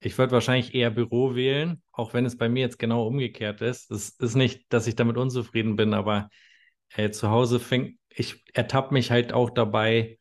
[0.00, 3.90] ich würde wahrscheinlich eher Büro wählen, auch wenn es bei mir jetzt genau umgekehrt ist.
[3.90, 6.30] Es ist nicht, dass ich damit unzufrieden bin, aber
[6.94, 10.17] äh, zu Hause fängt, ich ertappe mich halt auch dabei,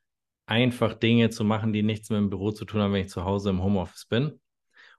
[0.48, 3.24] einfach Dinge zu machen, die nichts mit dem Büro zu tun haben, wenn ich zu
[3.24, 4.40] Hause im Homeoffice bin.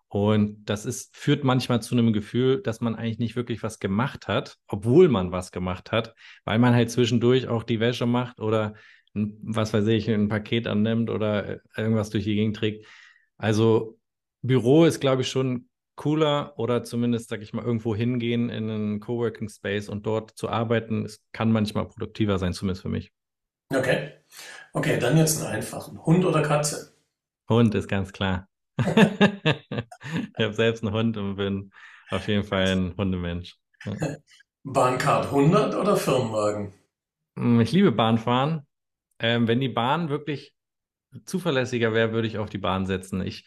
[0.09, 4.29] Und das ist, führt manchmal zu einem Gefühl, dass man eigentlich nicht wirklich was gemacht
[4.29, 8.75] hat, obwohl man was gemacht hat, weil man halt zwischendurch auch die Wäsche macht oder
[9.15, 12.87] was weiß ich, ein Paket annimmt oder irgendwas durch die Gegend trägt.
[13.37, 13.99] Also
[14.43, 19.01] Büro ist, glaube ich, schon cooler oder zumindest, sag ich mal, irgendwo hingehen in einen
[19.01, 21.05] Coworking Space und dort zu arbeiten.
[21.05, 23.13] Es kann manchmal produktiver sein, zumindest für mich.
[23.71, 24.13] Okay.
[24.73, 26.05] Okay, dann jetzt einen einfachen.
[26.05, 26.95] Hund oder Katze?
[27.49, 28.49] Hund ist ganz klar.
[28.79, 28.87] ich
[30.39, 31.71] habe selbst einen Hund und bin
[32.11, 33.57] auf jeden Fall ein Hundemensch.
[34.65, 36.73] Bahncard 100 oder Firmenwagen?
[37.61, 38.67] Ich liebe Bahnfahren.
[39.19, 40.55] Ähm, wenn die Bahn wirklich
[41.25, 43.21] zuverlässiger wäre, würde ich auf die Bahn setzen.
[43.21, 43.47] Ich,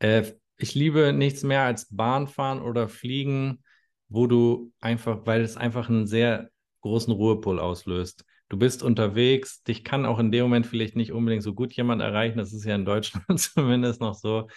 [0.00, 3.62] äh, ich liebe nichts mehr als Bahnfahren oder Fliegen,
[4.08, 6.50] wo du einfach, weil es einfach einen sehr
[6.80, 8.24] großen Ruhepol auslöst.
[8.48, 12.00] Du bist unterwegs, dich kann auch in dem Moment vielleicht nicht unbedingt so gut jemand
[12.00, 12.38] erreichen.
[12.38, 14.48] Das ist ja in Deutschland zumindest noch so.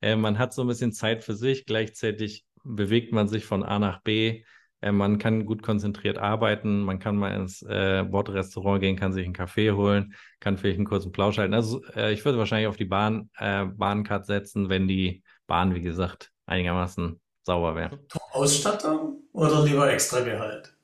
[0.00, 3.78] Äh, man hat so ein bisschen Zeit für sich, gleichzeitig bewegt man sich von A
[3.78, 4.44] nach B.
[4.80, 9.24] Äh, man kann gut konzentriert arbeiten, man kann mal ins äh, Bordrestaurant gehen, kann sich
[9.24, 11.54] einen Kaffee holen, kann vielleicht einen kurzen Plausch halten.
[11.54, 15.82] Also äh, ich würde wahrscheinlich auf die Bahn, äh, Bahncard setzen, wenn die Bahn, wie
[15.82, 18.06] gesagt, einigermaßen sauber wäre.
[18.08, 20.76] Top-Ausstattung oder lieber extra Gehalt?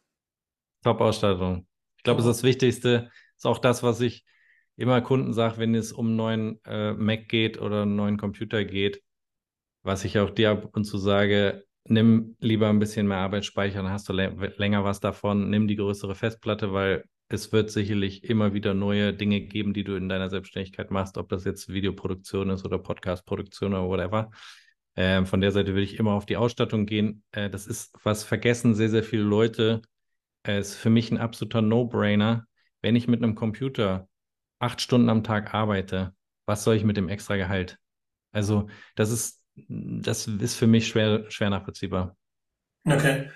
[0.82, 1.67] Top-Ausstattung.
[1.98, 4.24] Ich glaube, das, das Wichtigste ist auch das, was ich
[4.76, 8.64] immer Kunden sage, wenn es um einen neuen äh, Mac geht oder einen neuen Computer
[8.64, 9.02] geht,
[9.82, 13.92] was ich auch dir ab und zu sage, nimm lieber ein bisschen mehr Arbeitsspeicher, dann
[13.92, 15.50] hast du länger was davon.
[15.50, 19.96] Nimm die größere Festplatte, weil es wird sicherlich immer wieder neue Dinge geben, die du
[19.96, 24.30] in deiner Selbstständigkeit machst, ob das jetzt Videoproduktion ist oder Podcastproduktion oder whatever.
[24.96, 27.22] Ähm, von der Seite würde ich immer auf die Ausstattung gehen.
[27.32, 29.82] Äh, das ist, was vergessen sehr, sehr viele Leute.
[30.56, 32.46] Ist für mich ein absoluter No-Brainer.
[32.80, 34.08] Wenn ich mit einem Computer
[34.60, 36.14] acht Stunden am Tag arbeite,
[36.46, 37.78] was soll ich mit dem extra Gehalt?
[38.32, 42.16] Also, das ist das ist für mich schwer, schwer nachvollziehbar.
[42.84, 43.28] Okay,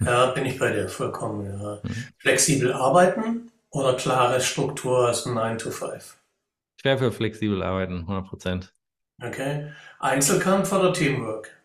[0.00, 1.46] ja, bin ich bei dir vollkommen.
[1.46, 1.80] Ja.
[1.82, 2.04] Mhm.
[2.18, 6.18] Flexibel arbeiten oder klare Struktur als 9 to 5?
[6.80, 8.74] Schwer für flexibel arbeiten, 100 Prozent.
[9.22, 11.59] Okay, Einzelkampf oder Teamwork?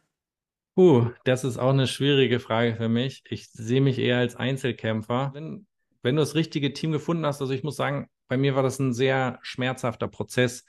[0.77, 3.23] Uh, das ist auch eine schwierige Frage für mich.
[3.29, 5.31] Ich sehe mich eher als Einzelkämpfer.
[5.33, 5.67] Wenn,
[6.03, 8.79] wenn du das richtige Team gefunden hast, also ich muss sagen, bei mir war das
[8.79, 10.65] ein sehr schmerzhafter Prozess,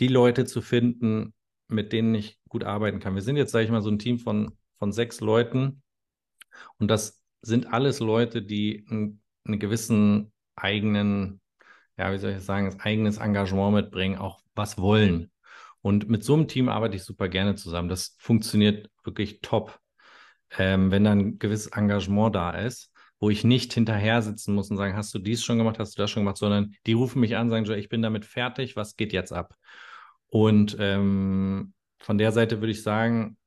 [0.00, 1.34] die Leute zu finden,
[1.68, 3.14] mit denen ich gut arbeiten kann.
[3.14, 5.82] Wir sind jetzt, sage ich mal, so ein Team von, von sechs Leuten
[6.78, 11.40] und das sind alles Leute, die einen, einen gewissen eigenen,
[11.98, 15.30] ja, wie soll ich sagen, eigenes Engagement mitbringen, auch was wollen.
[15.88, 17.88] Und mit so einem Team arbeite ich super gerne zusammen.
[17.88, 19.80] Das funktioniert wirklich top,
[20.58, 24.76] ähm, wenn dann ein gewisses Engagement da ist, wo ich nicht hinterher sitzen muss und
[24.76, 27.38] sagen, hast du dies schon gemacht, hast du das schon gemacht, sondern die rufen mich
[27.38, 29.54] an, sagen, ich bin damit fertig, was geht jetzt ab?
[30.26, 33.38] Und ähm, von der Seite würde ich sagen,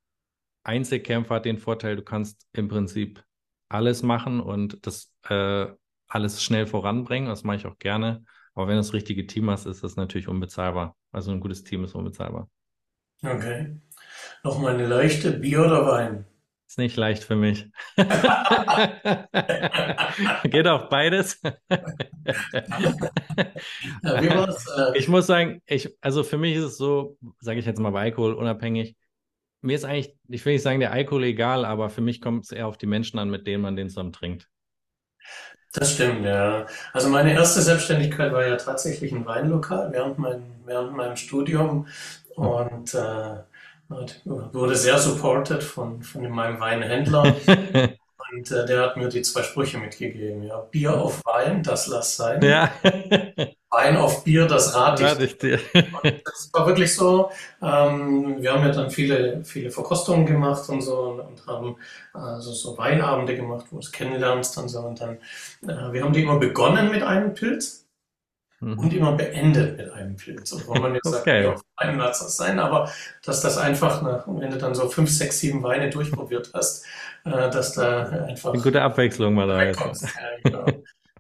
[0.64, 3.24] Einzelkämpfer hat den Vorteil, du kannst im Prinzip
[3.70, 5.68] alles machen und das äh,
[6.08, 7.30] alles schnell voranbringen.
[7.30, 8.26] Das mache ich auch gerne.
[8.54, 10.95] Aber wenn du das richtige Team hast, ist das natürlich unbezahlbar.
[11.12, 12.49] Also ein gutes Team ist unbezahlbar.
[13.24, 13.78] Okay.
[14.43, 16.26] Nochmal eine leichte Bier oder Wein?
[16.68, 17.70] Ist nicht leicht für mich.
[20.43, 21.41] Geht auch beides.
[24.95, 28.04] ich muss sagen, ich, also für mich ist es so, sage ich jetzt mal bei
[28.04, 28.95] Alkohol unabhängig,
[29.62, 32.52] mir ist eigentlich, ich will nicht sagen, der Alkohol egal, aber für mich kommt es
[32.52, 34.49] eher auf die Menschen an, mit denen man den zusammen trinkt.
[35.74, 36.66] Das stimmt, ja.
[36.94, 41.88] Also meine erste Selbstständigkeit war ja tatsächlich ein Weinlokal während, mein, während meinem Studium
[42.36, 43.44] und äh,
[44.54, 47.36] wurde sehr supported von, von meinem Weinhändler.
[48.32, 50.44] und äh, der hat mir die zwei Sprüche mitgegeben.
[50.44, 52.42] Ja, Bier auf Wein, das lass sein.
[52.42, 52.72] Ja.
[53.72, 55.60] Wein auf Bier, das rate ich, ich dir.
[56.26, 57.32] das war wirklich so.
[57.62, 61.78] Ähm, wir haben ja dann viele, viele Verkostungen gemacht und so und, und haben
[62.14, 64.80] also so Weinabende gemacht, wo es kennenlernst und so.
[64.82, 65.18] Und dann,
[65.64, 67.81] äh, wir haben die immer begonnen mit einem Pilz
[68.62, 68.80] mhm.
[68.80, 70.51] und immer beendet mit einem Pilz.
[70.53, 72.89] Und wo man jetzt sagt, ja, einen das sein, aber
[73.26, 76.86] dass das einfach, nach, wenn du dann so fünf, sechs, sieben Weine durchprobiert hast,
[77.26, 78.53] äh, dass da einfach.
[78.53, 79.80] Eine gute Abwechslung mal da ist.
[80.01, 80.09] Ja,
[80.43, 80.66] genau.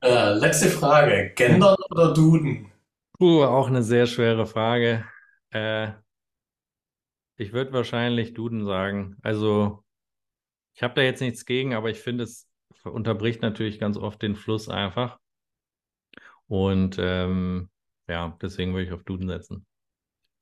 [0.03, 1.31] Äh, letzte Frage.
[1.35, 2.71] Gendern oder Duden?
[3.19, 5.05] Puh, auch eine sehr schwere Frage.
[5.51, 5.89] Äh,
[7.37, 9.17] ich würde wahrscheinlich Duden sagen.
[9.21, 9.83] Also,
[10.73, 12.47] ich habe da jetzt nichts gegen, aber ich finde, es
[12.83, 15.19] unterbricht natürlich ganz oft den Fluss einfach.
[16.51, 17.69] Und ähm,
[18.09, 19.65] ja, deswegen würde ich auf Duden setzen.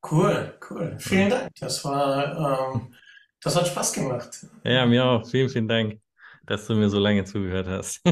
[0.09, 0.95] Cool, cool.
[0.97, 1.51] Vielen Dank.
[1.59, 2.95] Das war, ähm,
[3.43, 4.47] das hat Spaß gemacht.
[4.63, 5.29] Ja, mir auch.
[5.29, 5.99] Vielen, vielen Dank,
[6.47, 8.01] dass du mir so lange zugehört hast.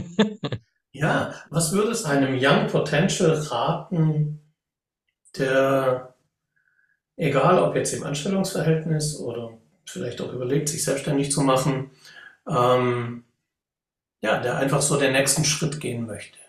[0.93, 4.39] Ja, was würdest du einem Young Potential raten,
[5.37, 6.15] der,
[7.17, 11.91] egal ob jetzt im Anstellungsverhältnis oder vielleicht auch überlegt, sich selbstständig zu machen,
[12.47, 13.25] ähm,
[14.21, 16.39] ja, der einfach so den nächsten Schritt gehen möchte?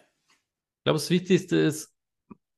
[0.89, 1.95] Ich glaube, das Wichtigste ist,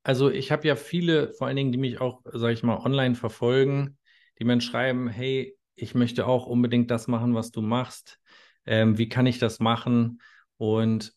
[0.05, 3.17] also ich habe ja viele, vor allen Dingen, die mich auch, sage ich mal, online
[3.17, 3.99] verfolgen,
[4.39, 8.21] die mir schreiben, hey, ich möchte auch unbedingt das machen, was du machst.
[8.67, 10.23] Ähm, wie kann ich das machen?
[10.59, 11.13] Und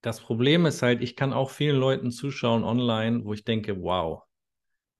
[0.00, 4.24] das Problem ist halt, ich kann auch vielen Leuten zuschauen online, wo ich denke, wow,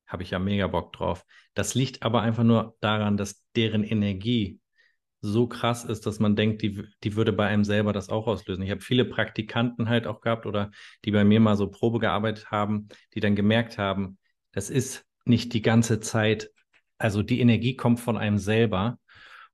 [0.06, 1.24] habe ich ja mega Bock drauf.
[1.54, 4.60] Das liegt aber einfach nur daran, dass deren Energie
[5.22, 8.62] so krass ist, dass man denkt, die, die würde bei einem selber das auch auslösen.
[8.62, 10.72] Ich habe viele Praktikanten halt auch gehabt oder
[11.04, 14.18] die bei mir mal so Probe gearbeitet haben, die dann gemerkt haben,
[14.50, 16.50] das ist nicht die ganze Zeit,
[16.98, 18.98] also die Energie kommt von einem selber.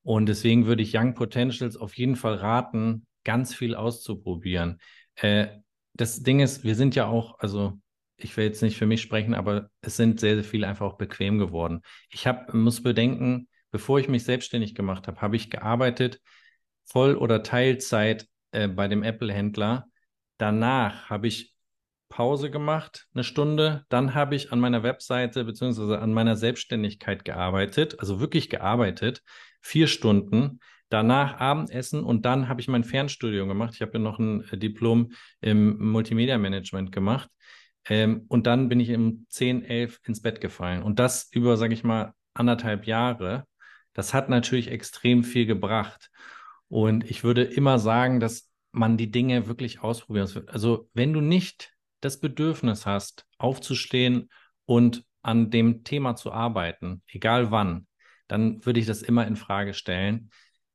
[0.02, 4.80] Und deswegen würde ich Young Potentials auf jeden Fall raten, ganz viel auszuprobieren.
[5.16, 5.48] Äh,
[5.92, 7.78] das Ding ist, wir sind ja auch, also
[8.16, 10.96] ich will jetzt nicht für mich sprechen, aber es sind sehr, sehr viele einfach auch
[10.96, 11.82] bequem geworden.
[12.10, 16.20] Ich hab, muss bedenken, bevor ich mich selbstständig gemacht habe, habe ich gearbeitet,
[16.84, 19.86] Voll- oder Teilzeit äh, bei dem Apple-Händler.
[20.38, 21.54] Danach habe ich
[22.08, 23.84] Pause gemacht, eine Stunde.
[23.90, 29.22] Dann habe ich an meiner Webseite beziehungsweise an meiner Selbstständigkeit gearbeitet, also wirklich gearbeitet,
[29.60, 33.74] vier Stunden danach Abendessen und dann habe ich mein Fernstudium gemacht.
[33.74, 37.30] Ich habe noch ein äh, Diplom im Multimedia Management gemacht.
[37.88, 40.82] Ähm, und dann bin ich um 10, 11 ins Bett gefallen.
[40.82, 43.44] Und das über, sage ich mal, anderthalb Jahre.
[43.98, 46.12] Das hat natürlich extrem viel gebracht.
[46.68, 50.46] Und ich würde immer sagen, dass man die Dinge wirklich ausprobieren muss.
[50.46, 54.30] Also wenn du nicht das Bedürfnis hast, aufzustehen
[54.66, 57.88] und an dem Thema zu arbeiten, egal wann,
[58.28, 60.30] dann würde ich das immer in Frage stellen.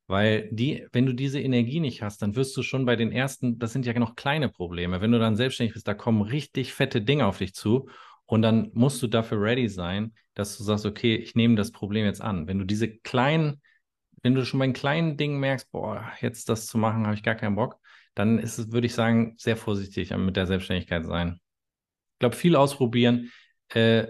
[0.08, 3.58] Weil die, wenn du diese Energie nicht hast, dann wirst du schon bei den ersten,
[3.58, 5.00] das sind ja noch kleine Probleme.
[5.00, 7.88] Wenn du dann selbstständig bist, da kommen richtig fette Dinge auf dich zu.
[8.34, 12.04] Und dann musst du dafür ready sein, dass du sagst, okay, ich nehme das Problem
[12.08, 12.48] jetzt an.
[12.48, 13.62] Wenn du diese kleinen,
[14.24, 17.36] wenn du schon bei kleinen Dingen merkst, boah, jetzt das zu machen, habe ich gar
[17.36, 17.78] keinen Bock,
[18.16, 21.42] dann ist es, würde ich sagen, sehr vorsichtig mit der Selbstständigkeit sein.
[22.14, 23.32] Ich glaube, viel ausprobieren,
[23.70, 24.08] äh,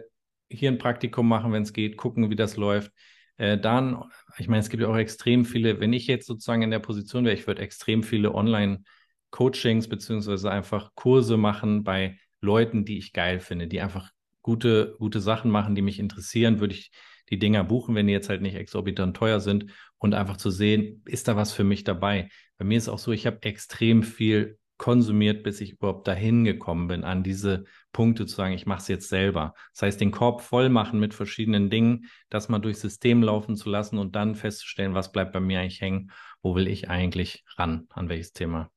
[0.49, 2.93] hier ein Praktikum machen, wenn es geht, gucken, wie das läuft.
[3.35, 4.05] Äh, dann,
[4.37, 7.25] ich meine, es gibt ja auch extrem viele, wenn ich jetzt sozusagen in der Position
[7.25, 13.41] wäre, ich würde extrem viele Online-Coachings beziehungsweise einfach Kurse machen bei Leuten, die ich geil
[13.41, 14.12] finde, die einfach
[14.43, 16.91] gute, gute Sachen machen, die mich interessieren, würde ich
[17.29, 21.01] die Dinger buchen, wenn die jetzt halt nicht exorbitant teuer sind und einfach zu sehen,
[21.05, 22.29] ist da was für mich dabei.
[22.57, 26.87] Bei mir ist auch so, ich habe extrem viel konsumiert, bis ich überhaupt dahin gekommen
[26.87, 27.63] bin, an diese
[27.93, 29.53] Punkte zu sagen, ich mache es jetzt selber.
[29.71, 33.69] Das heißt, den Korb voll machen mit verschiedenen Dingen, das mal durchs System laufen zu
[33.69, 37.87] lassen und dann festzustellen, was bleibt bei mir eigentlich hängen, wo will ich eigentlich ran,
[37.91, 38.69] an welches Thema.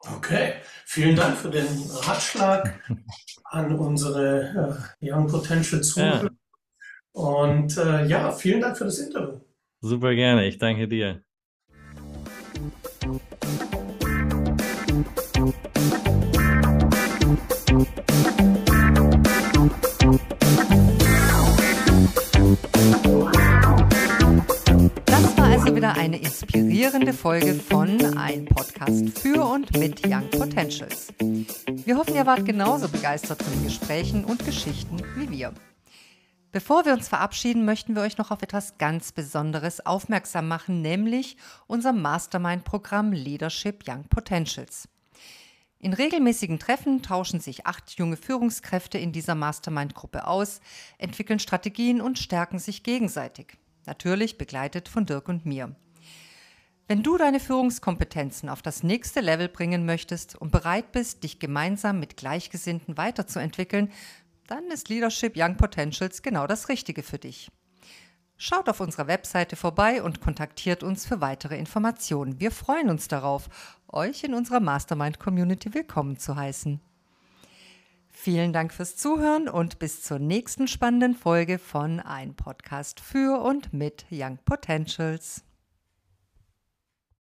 [0.00, 0.54] Okay,
[0.86, 2.80] vielen Dank für den Ratschlag
[3.50, 6.24] an unsere äh, Young Potential Zuhörer.
[6.24, 6.30] Ja.
[7.12, 9.40] Und äh, ja, vielen Dank für das Interview.
[9.80, 11.22] Super gerne, ich danke dir.
[25.88, 31.14] Wieder eine inspirierende Folge von Ein Podcast für und mit Young Potentials.
[31.18, 35.54] Wir hoffen, ihr wart genauso begeistert von den Gesprächen und Geschichten wie wir.
[36.52, 41.38] Bevor wir uns verabschieden, möchten wir euch noch auf etwas ganz Besonderes aufmerksam machen, nämlich
[41.66, 44.88] unser Mastermind-Programm Leadership Young Potentials.
[45.78, 50.60] In regelmäßigen Treffen tauschen sich acht junge Führungskräfte in dieser Mastermind-Gruppe aus,
[50.98, 53.56] entwickeln Strategien und stärken sich gegenseitig.
[53.88, 55.74] Natürlich begleitet von Dirk und mir.
[56.88, 61.98] Wenn du deine Führungskompetenzen auf das nächste Level bringen möchtest und bereit bist, dich gemeinsam
[61.98, 63.90] mit Gleichgesinnten weiterzuentwickeln,
[64.46, 67.50] dann ist Leadership Young Potentials genau das Richtige für dich.
[68.36, 72.38] Schaut auf unserer Webseite vorbei und kontaktiert uns für weitere Informationen.
[72.40, 73.48] Wir freuen uns darauf,
[73.88, 76.78] euch in unserer Mastermind Community willkommen zu heißen.
[78.20, 83.72] Vielen Dank fürs Zuhören und bis zur nächsten spannenden Folge von Ein Podcast für und
[83.72, 85.44] mit Young Potentials.